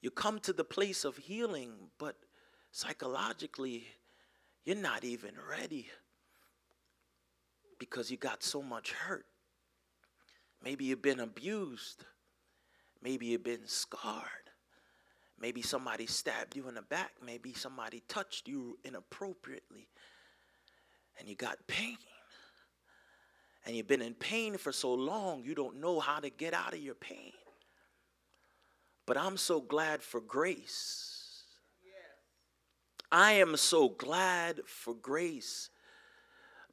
You 0.00 0.10
come 0.10 0.40
to 0.40 0.52
the 0.52 0.64
place 0.64 1.04
of 1.04 1.16
healing, 1.16 1.72
but 1.98 2.16
psychologically, 2.72 3.86
you're 4.64 4.76
not 4.76 5.04
even 5.04 5.34
ready 5.48 5.88
because 7.78 8.10
you 8.10 8.16
got 8.16 8.42
so 8.42 8.62
much 8.62 8.92
hurt. 8.92 9.26
Maybe 10.62 10.84
you've 10.84 11.02
been 11.02 11.20
abused. 11.20 12.04
Maybe 13.02 13.26
you've 13.26 13.44
been 13.44 13.66
scarred. 13.66 14.24
Maybe 15.40 15.62
somebody 15.62 16.06
stabbed 16.06 16.56
you 16.56 16.68
in 16.68 16.74
the 16.74 16.82
back. 16.82 17.12
Maybe 17.24 17.52
somebody 17.52 18.02
touched 18.08 18.48
you 18.48 18.78
inappropriately. 18.84 19.88
And 21.18 21.28
you 21.28 21.36
got 21.36 21.58
pain. 21.66 21.96
And 23.64 23.76
you've 23.76 23.86
been 23.86 24.02
in 24.02 24.14
pain 24.14 24.56
for 24.56 24.72
so 24.72 24.94
long, 24.94 25.44
you 25.44 25.54
don't 25.54 25.80
know 25.80 26.00
how 26.00 26.20
to 26.20 26.30
get 26.30 26.54
out 26.54 26.72
of 26.72 26.80
your 26.80 26.94
pain. 26.94 27.32
But 29.06 29.16
I'm 29.16 29.36
so 29.36 29.60
glad 29.60 30.02
for 30.02 30.20
grace. 30.20 31.18
I 33.10 33.32
am 33.32 33.56
so 33.56 33.88
glad 33.88 34.60
for 34.66 34.94
grace 34.94 35.70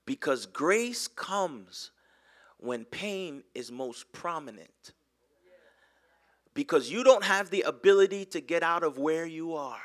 because 0.06 0.46
grace 0.46 1.08
comes 1.08 1.92
when 2.58 2.86
pain 2.86 3.44
is 3.54 3.72
most 3.72 4.12
prominent. 4.12 4.94
Because 6.54 6.90
you 6.90 7.04
don't 7.04 7.24
have 7.24 7.50
the 7.50 7.64
ability 7.64 8.26
to 8.26 8.40
get 8.40 8.64
out 8.64 8.84
of 8.84 8.98
where 8.98 9.26
you 9.26 9.56
are. 9.56 9.82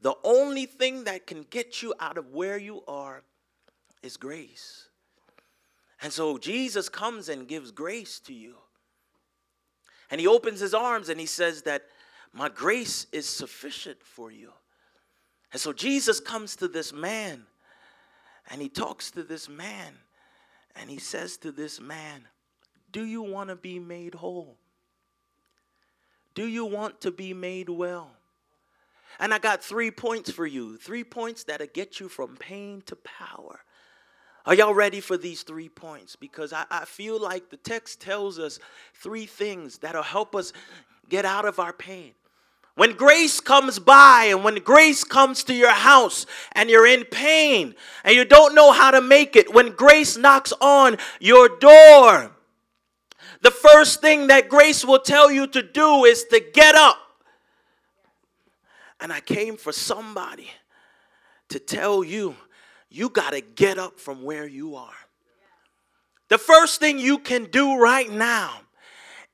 The 0.00 0.14
only 0.24 0.66
thing 0.66 1.04
that 1.04 1.26
can 1.26 1.42
get 1.48 1.82
you 1.82 1.94
out 2.00 2.18
of 2.18 2.32
where 2.32 2.58
you 2.58 2.82
are 2.88 3.22
is 4.02 4.16
grace. 4.16 4.88
And 6.02 6.12
so 6.12 6.36
Jesus 6.36 6.88
comes 6.88 7.28
and 7.28 7.46
gives 7.46 7.70
grace 7.70 8.18
to 8.20 8.34
you. 8.34 8.56
And 10.10 10.20
he 10.20 10.26
opens 10.26 10.58
his 10.58 10.74
arms 10.74 11.08
and 11.08 11.20
he 11.20 11.26
says 11.26 11.62
that 11.62 11.84
my 12.32 12.48
grace 12.48 13.06
is 13.12 13.28
sufficient 13.28 14.02
for 14.02 14.32
you. 14.32 14.52
And 15.52 15.60
so 15.60 15.72
Jesus 15.72 16.18
comes 16.18 16.56
to 16.56 16.66
this 16.66 16.92
man 16.92 17.46
and 18.50 18.60
he 18.60 18.68
talks 18.68 19.10
to 19.12 19.22
this 19.22 19.48
man 19.48 19.94
and 20.76 20.90
he 20.90 20.98
says 20.98 21.36
to 21.38 21.52
this 21.52 21.80
man, 21.80 22.26
Do 22.90 23.04
you 23.04 23.22
want 23.22 23.50
to 23.50 23.56
be 23.56 23.78
made 23.78 24.14
whole? 24.14 24.56
Do 26.34 26.46
you 26.46 26.64
want 26.64 27.00
to 27.02 27.10
be 27.10 27.34
made 27.34 27.68
well? 27.68 28.10
And 29.20 29.34
I 29.34 29.38
got 29.38 29.62
three 29.62 29.90
points 29.90 30.30
for 30.30 30.46
you 30.46 30.76
three 30.78 31.04
points 31.04 31.44
that'll 31.44 31.66
get 31.68 32.00
you 32.00 32.08
from 32.08 32.36
pain 32.36 32.82
to 32.86 32.96
power. 32.96 33.60
Are 34.44 34.54
y'all 34.54 34.74
ready 34.74 35.00
for 35.00 35.16
these 35.16 35.42
three 35.42 35.68
points? 35.68 36.16
Because 36.16 36.52
I, 36.52 36.64
I 36.68 36.84
feel 36.84 37.20
like 37.20 37.50
the 37.50 37.56
text 37.56 38.00
tells 38.00 38.40
us 38.40 38.58
three 38.94 39.26
things 39.26 39.78
that'll 39.78 40.02
help 40.02 40.34
us 40.34 40.52
get 41.08 41.24
out 41.24 41.44
of 41.44 41.60
our 41.60 41.72
pain. 41.72 42.14
When 42.74 42.94
grace 42.94 43.38
comes 43.38 43.78
by 43.78 44.28
and 44.30 44.44
when 44.44 44.54
grace 44.56 45.04
comes 45.04 45.44
to 45.44 45.54
your 45.54 45.70
house 45.70 46.24
and 46.52 46.70
you're 46.70 46.86
in 46.86 47.04
pain 47.04 47.74
and 48.02 48.14
you 48.14 48.24
don't 48.24 48.54
know 48.54 48.72
how 48.72 48.90
to 48.90 49.02
make 49.02 49.36
it, 49.36 49.52
when 49.52 49.72
grace 49.72 50.16
knocks 50.16 50.54
on 50.58 50.96
your 51.20 51.50
door, 51.58 52.30
the 53.42 53.50
first 53.50 54.00
thing 54.00 54.28
that 54.28 54.48
grace 54.48 54.84
will 54.84 55.00
tell 55.00 55.30
you 55.30 55.46
to 55.48 55.62
do 55.62 56.04
is 56.04 56.24
to 56.30 56.40
get 56.40 56.74
up. 56.74 56.96
And 59.00 59.12
I 59.12 59.20
came 59.20 59.56
for 59.56 59.72
somebody 59.72 60.48
to 61.48 61.58
tell 61.58 62.02
you, 62.02 62.36
you 62.88 63.10
got 63.10 63.30
to 63.30 63.40
get 63.40 63.78
up 63.78 63.98
from 63.98 64.22
where 64.22 64.46
you 64.46 64.76
are. 64.76 64.94
The 66.28 66.38
first 66.38 66.80
thing 66.80 66.98
you 66.98 67.18
can 67.18 67.46
do 67.46 67.78
right 67.78 68.10
now 68.10 68.60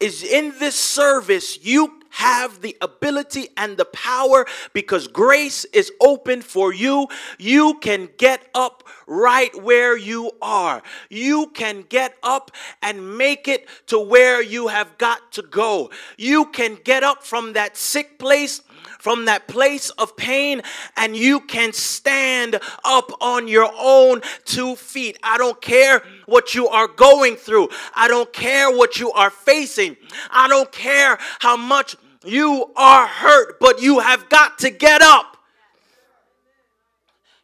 is 0.01 0.25
in 0.25 0.55
this 0.59 0.75
service, 0.75 1.65
you 1.65 1.98
have 2.11 2.61
the 2.61 2.77
ability 2.81 3.49
and 3.57 3.77
the 3.77 3.85
power 3.87 4.47
because 4.73 5.09
grace 5.09 5.65
is 5.67 5.93
open 6.01 6.43
for 6.43 6.73
you. 6.73 7.07
You 7.39 7.79
can 7.81 8.09
get 8.19 8.49
up 8.55 8.85
right 9.09 9.55
where 9.63 9.97
you 9.97 10.31
are. 10.41 10.83
You 11.09 11.49
can 11.55 11.83
get 11.89 12.17
up 12.23 12.53
and 12.83 13.17
make 13.19 13.49
it 13.49 13.67
to 13.87 13.99
where 13.99 14.41
you 14.41 14.69
have 14.69 14.99
got 14.99 15.33
to 15.33 15.43
go. 15.43 15.91
You 16.17 16.47
can 16.47 16.79
get 16.85 17.03
up 17.03 17.25
from 17.25 17.55
that 17.55 17.77
sick 17.77 18.19
place 18.19 18.63
from 18.99 19.27
that 19.27 19.47
place 19.49 19.91
of 19.91 20.17
pain 20.17 20.63
and 20.97 21.17
you 21.17 21.41
can 21.41 21.73
stand 21.73 22.61
up 22.85 23.11
on 23.21 23.49
your 23.49 23.71
own 23.79 24.21
two 24.45 24.77
feet. 24.77 25.19
I 25.23 25.39
don't 25.39 25.61
care 25.61 26.03
what 26.27 26.55
you 26.55 26.69
are 26.69 26.89
going 26.89 27.37
through, 27.37 27.69
I 27.95 28.09
don't 28.09 28.33
care 28.33 28.71
what 28.71 28.99
you 28.99 29.13
are 29.13 29.31
facing, 29.31 29.97
I 30.31 30.49
don't 30.49 30.71
care 30.73 31.19
how 31.39 31.57
much 31.57 31.97
you 32.25 32.73
are 32.77 33.07
hurt, 33.07 33.59
but 33.61 33.81
you 33.81 34.01
have 34.01 34.29
got 34.29 34.59
to 34.61 34.71
get 34.71 35.01
up. 35.01 35.38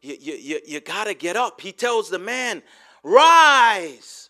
You, 0.05 0.17
you, 0.21 0.61
you, 0.67 0.81
got 0.81 1.05
to 1.05 1.15
get 1.15 1.35
up. 1.35 1.63
He 1.63 1.73
tells 1.73 2.11
the 2.11 2.19
man, 2.19 2.63
Rise. 3.03 4.29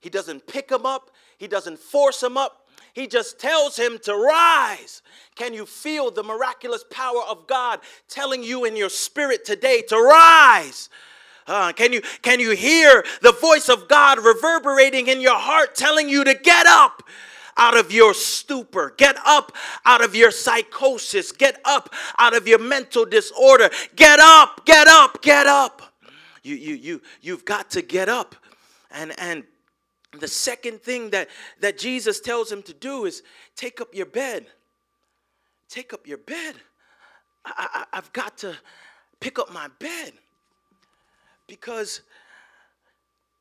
He 0.00 0.10
doesn't 0.10 0.46
pick 0.46 0.70
him 0.70 0.84
up, 0.84 1.10
he 1.38 1.48
doesn't 1.48 1.78
force 1.78 2.22
him 2.22 2.36
up. 2.36 2.62
He 2.92 3.06
just 3.06 3.38
tells 3.38 3.76
him 3.76 3.98
to 4.04 4.16
rise. 4.16 5.02
Can 5.34 5.52
you 5.52 5.66
feel 5.66 6.10
the 6.10 6.22
miraculous 6.22 6.82
power 6.90 7.20
of 7.28 7.46
God 7.46 7.80
telling 8.08 8.42
you 8.42 8.64
in 8.64 8.74
your 8.74 8.88
spirit 8.88 9.44
today 9.44 9.82
to 9.88 9.96
rise? 9.98 10.88
Uh, 11.46 11.72
can 11.72 11.92
you 11.92 12.00
can 12.22 12.40
you 12.40 12.52
hear 12.52 13.04
the 13.20 13.32
voice 13.32 13.68
of 13.68 13.86
God 13.86 14.18
reverberating 14.18 15.08
in 15.08 15.20
your 15.20 15.36
heart 15.36 15.74
telling 15.74 16.08
you 16.08 16.24
to 16.24 16.32
get 16.32 16.66
up? 16.66 17.02
Out 17.56 17.76
of 17.76 17.92
your 17.92 18.14
stupor. 18.14 18.94
Get 18.96 19.16
up 19.24 19.52
out 19.84 20.04
of 20.04 20.14
your 20.14 20.30
psychosis. 20.30 21.32
Get 21.32 21.60
up 21.64 21.92
out 22.18 22.36
of 22.36 22.46
your 22.46 22.58
mental 22.58 23.04
disorder. 23.04 23.70
Get 23.94 24.18
up, 24.20 24.64
get 24.64 24.86
up, 24.86 25.22
get 25.22 25.46
up. 25.46 25.82
You, 26.42 26.54
you, 26.54 26.74
you, 26.74 27.02
you've 27.22 27.44
got 27.44 27.70
to 27.70 27.82
get 27.82 28.08
up. 28.08 28.36
And, 28.90 29.12
and 29.18 29.44
the 30.20 30.28
second 30.28 30.80
thing 30.80 31.10
that, 31.10 31.28
that 31.60 31.78
Jesus 31.78 32.20
tells 32.20 32.50
him 32.50 32.62
to 32.62 32.72
do 32.72 33.04
is 33.04 33.22
take 33.56 33.80
up 33.80 33.94
your 33.94 34.06
bed. 34.06 34.46
Take 35.68 35.92
up 35.92 36.06
your 36.06 36.18
bed. 36.18 36.54
I, 37.44 37.84
I, 37.92 37.98
I've 37.98 38.12
got 38.12 38.38
to 38.38 38.54
pick 39.20 39.38
up 39.38 39.52
my 39.52 39.68
bed 39.78 40.12
because 41.46 42.02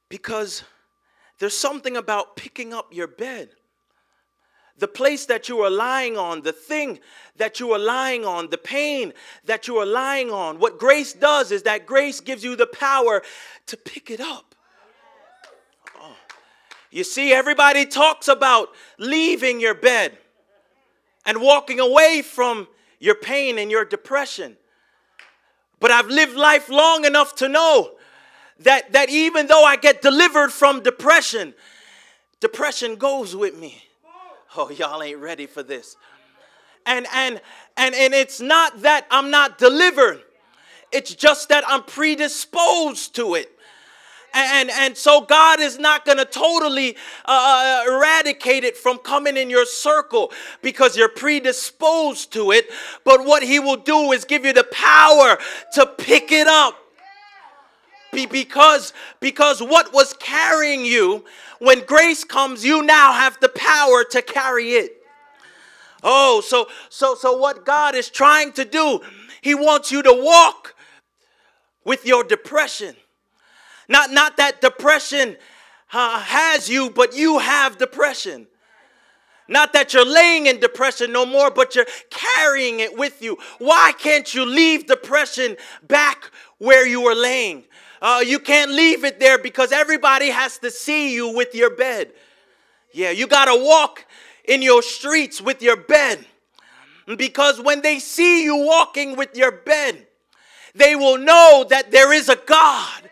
because 0.10 0.64
there's 1.40 1.58
something 1.58 1.98
about 1.98 2.36
picking 2.36 2.74
up 2.74 2.94
your 2.94 3.08
bed 3.08 3.50
the 4.78 4.88
place 4.88 5.26
that 5.28 5.48
you 5.48 5.60
are 5.62 5.70
lying 5.70 6.18
on, 6.18 6.42
the 6.42 6.52
thing 6.52 7.00
that 7.38 7.60
you 7.60 7.72
are 7.72 7.80
lying 7.80 8.26
on, 8.26 8.50
the 8.50 8.58
pain 8.58 9.14
that 9.46 9.68
you 9.68 9.78
are 9.78 9.86
lying 9.86 10.32
on. 10.32 10.60
What 10.60 10.78
grace 10.78 11.14
does 11.14 11.52
is 11.52 11.64
that 11.64 11.86
grace 11.86 12.20
gives 12.20 12.44
you 12.44 12.56
the 12.56 12.68
power 12.68 13.22
to 13.68 13.78
pick 13.78 14.10
it 14.10 14.20
up. 14.20 14.56
Oh. 16.02 16.16
You 16.92 17.04
see, 17.04 17.32
everybody 17.32 17.86
talks 17.86 18.28
about 18.28 18.70
leaving 18.98 19.60
your 19.60 19.76
bed 19.76 20.18
and 21.26 21.42
walking 21.42 21.80
away 21.80 22.22
from 22.22 22.68
your 23.00 23.16
pain 23.16 23.58
and 23.58 23.72
your 23.72 23.86
depression. 23.86 24.58
But 25.80 25.92
I've 25.92 26.08
lived 26.08 26.36
life 26.36 26.70
long 26.70 27.06
enough 27.06 27.36
to 27.36 27.48
know 27.48 27.92
that, 28.60 28.92
that 28.94 29.10
even 29.10 29.48
though 29.48 29.64
I 29.64 29.76
get 29.76 30.02
delivered 30.02 30.52
from 30.52 30.82
depression, 30.82 31.54
depression 32.40 32.96
goes 32.96 33.36
with 33.36 33.58
me. 33.58 33.84
Oh, 34.58 34.70
y'all 34.70 35.04
ain't 35.04 35.20
ready 35.20 35.48
for 35.48 35.64
this. 35.64 35.98
And 36.86 37.08
and 37.14 37.42
and 37.76 37.96
and 37.96 38.14
it's 38.14 38.40
not 38.40 38.84
that 38.84 39.06
I'm 39.12 39.30
not 39.32 39.58
delivered. 39.58 40.22
It's 40.92 41.14
just 41.14 41.50
that 41.50 41.64
I'm 41.68 41.84
predisposed 41.84 43.16
to 43.16 43.36
it. 43.36 43.52
And, 44.38 44.70
and 44.70 44.98
so 44.98 45.22
God 45.22 45.62
is 45.62 45.80
not 45.80 46.04
going 46.04 46.18
to 46.18 46.26
totally 46.26 46.98
uh, 47.24 47.86
uh, 47.88 47.90
eradicate 47.90 48.66
it 48.66 48.76
from 48.76 48.98
coming 48.98 49.38
in 49.38 49.50
your 49.50 49.66
circle 49.66 50.34
because 50.62 50.98
you're 50.98 51.08
predisposed 51.08 52.34
to 52.34 52.52
it. 52.52 52.70
But 53.06 53.24
what 53.24 53.44
He 53.44 53.60
will 53.60 53.78
do 53.78 54.12
is 54.12 54.26
give 54.26 54.44
you 54.44 54.52
the 54.52 54.66
power 54.66 55.38
to 55.76 55.86
pick 55.86 56.34
it 56.34 56.48
up. 56.48 56.76
Be 58.16 58.26
because, 58.26 58.94
because 59.20 59.62
what 59.62 59.94
was 59.94 60.14
carrying 60.14 60.86
you, 60.86 61.26
when 61.60 61.86
grace 61.86 62.24
comes, 62.24 62.64
you 62.64 62.82
now 62.82 63.12
have 63.12 63.38
the 63.42 63.50
power 63.50 64.04
to 64.06 64.22
carry 64.22 64.72
it. 64.72 65.04
Oh, 66.02 66.42
so 66.42 66.68
so 66.90 67.16
so 67.16 67.38
what 67.38 67.66
God 67.66 67.94
is 67.94 68.10
trying 68.10 68.54
to 68.54 68.64
do, 68.64 69.02
He 69.42 69.54
wants 69.54 69.92
you 69.92 70.02
to 70.04 70.14
walk 70.14 70.76
with 71.84 72.06
your 72.06 72.24
depression. 72.24 72.96
Not, 73.88 74.12
not 74.12 74.38
that 74.38 74.62
depression 74.62 75.38
uh, 75.94 76.20
has 76.20 76.70
you, 76.70 76.90
but 76.90 77.16
you 77.16 77.40
have 77.40 77.78
depression. 77.78 78.48
Not 79.48 79.74
that 79.74 79.94
you're 79.94 80.06
laying 80.06 80.48
in 80.48 80.60
depression 80.60 81.12
no 81.12 81.26
more, 81.26 81.52
but 81.52 81.76
you're 81.76 81.86
carrying 82.10 82.80
it 82.80 82.98
with 82.98 83.22
you. 83.22 83.38
Why 83.60 83.94
can't 83.98 84.34
you 84.34 84.46
leave 84.46 84.88
depression 84.88 85.56
back 85.88 86.32
where 86.58 86.88
you 86.88 87.02
were 87.02 87.14
laying? 87.16 87.64
Uh, 88.02 88.24
you 88.26 88.40
can't 88.40 88.72
leave 88.72 89.04
it 89.04 89.20
there 89.20 89.38
because 89.38 89.72
everybody 89.72 90.30
has 90.30 90.58
to 90.60 90.72
see 90.72 91.14
you 91.14 91.30
with 91.36 91.54
your 91.54 91.76
bed. 91.76 92.12
Yeah, 92.92 93.12
you 93.12 93.28
got 93.28 93.46
to 93.46 93.64
walk 93.64 94.06
in 94.46 94.62
your 94.62 94.82
streets 94.82 95.42
with 95.42 95.62
your 95.62 95.78
bed. 95.78 96.26
Because 97.18 97.62
when 97.62 97.82
they 97.82 98.00
see 98.00 98.44
you 98.44 98.58
walking 98.58 99.16
with 99.16 99.36
your 99.38 99.52
bed, 99.52 100.08
they 100.74 100.96
will 100.96 101.18
know 101.18 101.66
that 101.70 101.92
there 101.92 102.12
is 102.12 102.30
a 102.30 102.36
God 102.36 103.10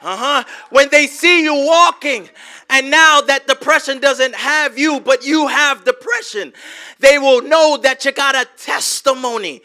uh 0.00 0.16
huh. 0.16 0.44
When 0.70 0.88
they 0.90 1.06
see 1.06 1.42
you 1.42 1.54
walking, 1.54 2.28
and 2.70 2.90
now 2.90 3.20
that 3.22 3.46
depression 3.46 3.98
doesn't 4.00 4.34
have 4.34 4.78
you, 4.78 5.00
but 5.00 5.24
you 5.24 5.48
have 5.48 5.84
depression, 5.84 6.52
they 7.00 7.18
will 7.18 7.42
know 7.42 7.78
that 7.82 8.04
you 8.04 8.12
got 8.12 8.36
a 8.36 8.46
testimony. 8.56 9.62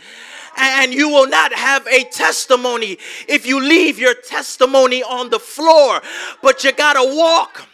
And 0.55 0.93
you 0.93 1.09
will 1.09 1.27
not 1.27 1.51
have 1.51 1.87
a 1.87 2.03
testimony 2.11 2.99
if 3.27 3.47
you 3.47 3.59
leave 3.59 3.97
your 3.97 4.13
testimony 4.13 5.01
on 5.01 5.31
the 5.31 5.39
floor, 5.39 5.99
but 6.43 6.63
you 6.63 6.71
got 6.71 6.93
to 6.93 7.15
walk 7.17 7.67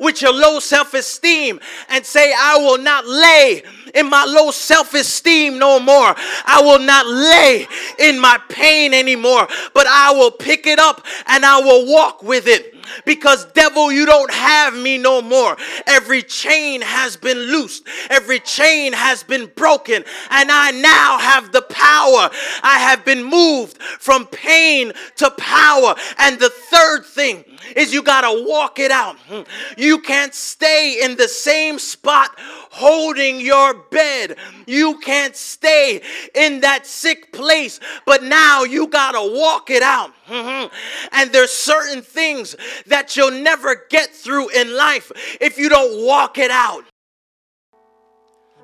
with 0.00 0.22
your 0.22 0.32
low 0.32 0.58
self 0.58 0.94
esteem 0.94 1.60
and 1.88 2.04
say, 2.04 2.32
I 2.36 2.56
will 2.56 2.78
not 2.78 3.06
lay 3.06 3.62
in 3.94 4.08
my 4.10 4.24
low 4.24 4.50
self 4.50 4.94
esteem 4.94 5.58
no 5.58 5.78
more. 5.78 6.14
I 6.46 6.60
will 6.62 6.80
not 6.80 7.06
lay 7.06 7.66
in 7.98 8.18
my 8.18 8.38
pain 8.48 8.94
anymore, 8.94 9.46
but 9.74 9.86
I 9.86 10.12
will 10.12 10.30
pick 10.30 10.66
it 10.66 10.78
up 10.78 11.06
and 11.26 11.44
I 11.44 11.60
will 11.60 11.86
walk 11.86 12.22
with 12.22 12.46
it 12.46 12.69
because 13.04 13.44
devil 13.52 13.92
you 13.92 14.06
don't 14.06 14.32
have 14.32 14.74
me 14.74 14.98
no 14.98 15.22
more. 15.22 15.56
Every 15.86 16.22
chain 16.22 16.82
has 16.82 17.16
been 17.16 17.38
loosed. 17.38 17.86
Every 18.08 18.40
chain 18.40 18.92
has 18.92 19.22
been 19.22 19.50
broken. 19.54 20.04
And 20.30 20.50
i 20.50 20.70
now 20.70 21.18
have 21.18 21.52
the 21.52 21.62
power. 21.62 22.30
I 22.62 22.78
have 22.78 23.04
been 23.04 23.24
moved 23.24 23.78
from 23.78 24.26
pain 24.26 24.92
to 25.16 25.30
power. 25.32 25.94
And 26.18 26.38
the 26.38 26.50
third 26.50 27.04
thing 27.04 27.44
is 27.76 27.92
you 27.92 28.02
got 28.02 28.22
to 28.22 28.44
walk 28.46 28.78
it 28.78 28.90
out. 28.90 29.16
Hmm. 29.28 29.42
You 29.76 30.00
can't 30.00 30.34
stay 30.34 31.02
in 31.02 31.16
the 31.16 31.28
same 31.28 31.78
spot 31.78 32.30
holding 32.70 33.40
your 33.40 33.74
bed. 33.74 34.36
You 34.66 34.98
can't 34.98 35.36
stay 35.36 36.00
in 36.34 36.60
that 36.60 36.86
sick 36.86 37.32
place, 37.32 37.80
but 38.06 38.22
now 38.22 38.64
you 38.64 38.86
got 38.86 39.12
to 39.12 39.36
walk 39.36 39.70
it 39.70 39.82
out. 39.82 40.12
Mm-hmm. 40.28 40.74
And 41.12 41.32
there's 41.32 41.50
certain 41.50 42.02
things 42.02 42.56
that 42.86 43.16
you'll 43.16 43.30
never 43.42 43.84
get 43.90 44.10
through 44.10 44.48
in 44.50 44.74
life 44.74 45.12
if 45.40 45.58
you 45.58 45.68
don't 45.68 46.06
walk 46.06 46.38
it 46.38 46.50
out. 46.50 46.84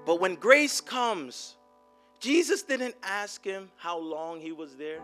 But 0.06 0.20
when 0.20 0.36
grace 0.36 0.80
comes, 0.80 1.56
Jesus 2.20 2.62
didn't 2.62 2.94
ask 3.02 3.44
him 3.44 3.68
how 3.76 3.98
long 3.98 4.40
he 4.40 4.52
was 4.52 4.76
there. 4.76 5.00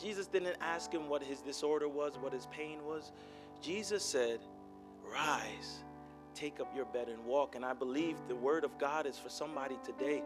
Jesus 0.00 0.26
didn't 0.26 0.56
ask 0.60 0.92
him 0.92 1.08
what 1.08 1.22
his 1.22 1.40
disorder 1.40 1.88
was, 1.88 2.18
what 2.20 2.32
his 2.32 2.46
pain 2.46 2.84
was. 2.84 3.12
Jesus 3.62 4.04
said, 4.04 4.40
Rise, 5.10 5.84
take 6.36 6.60
up 6.60 6.74
your 6.76 6.84
bed 6.84 7.08
and 7.08 7.24
walk. 7.24 7.54
And 7.56 7.64
I 7.64 7.72
believe 7.72 8.16
the 8.28 8.36
word 8.36 8.62
of 8.64 8.78
God 8.78 9.06
is 9.06 9.18
for 9.18 9.28
somebody 9.28 9.76
today 9.84 10.22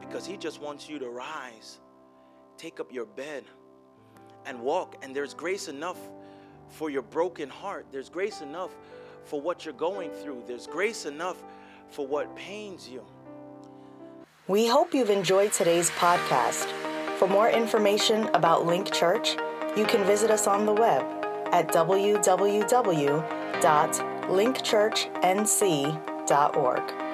because 0.00 0.26
He 0.26 0.36
just 0.36 0.60
wants 0.60 0.88
you 0.88 0.98
to 0.98 1.08
rise, 1.08 1.78
take 2.56 2.80
up 2.80 2.92
your 2.92 3.06
bed, 3.06 3.44
and 4.46 4.60
walk. 4.60 4.96
And 5.02 5.14
there's 5.14 5.34
grace 5.34 5.68
enough 5.68 5.98
for 6.68 6.90
your 6.90 7.02
broken 7.02 7.48
heart, 7.48 7.86
there's 7.92 8.08
grace 8.08 8.40
enough 8.40 8.74
for 9.24 9.40
what 9.40 9.64
you're 9.64 9.74
going 9.74 10.10
through, 10.10 10.42
there's 10.46 10.66
grace 10.66 11.06
enough 11.06 11.42
for 11.90 12.06
what 12.06 12.34
pains 12.36 12.88
you. 12.88 13.04
We 14.48 14.66
hope 14.66 14.94
you've 14.94 15.10
enjoyed 15.10 15.52
today's 15.52 15.90
podcast. 15.90 16.66
For 17.18 17.28
more 17.28 17.48
information 17.48 18.28
about 18.34 18.66
Link 18.66 18.92
Church, 18.92 19.36
you 19.76 19.84
can 19.84 20.04
visit 20.04 20.30
us 20.30 20.46
on 20.46 20.66
the 20.66 20.72
web 20.72 21.04
at 21.52 21.72
www.linkchurchnc.org. 24.28 27.05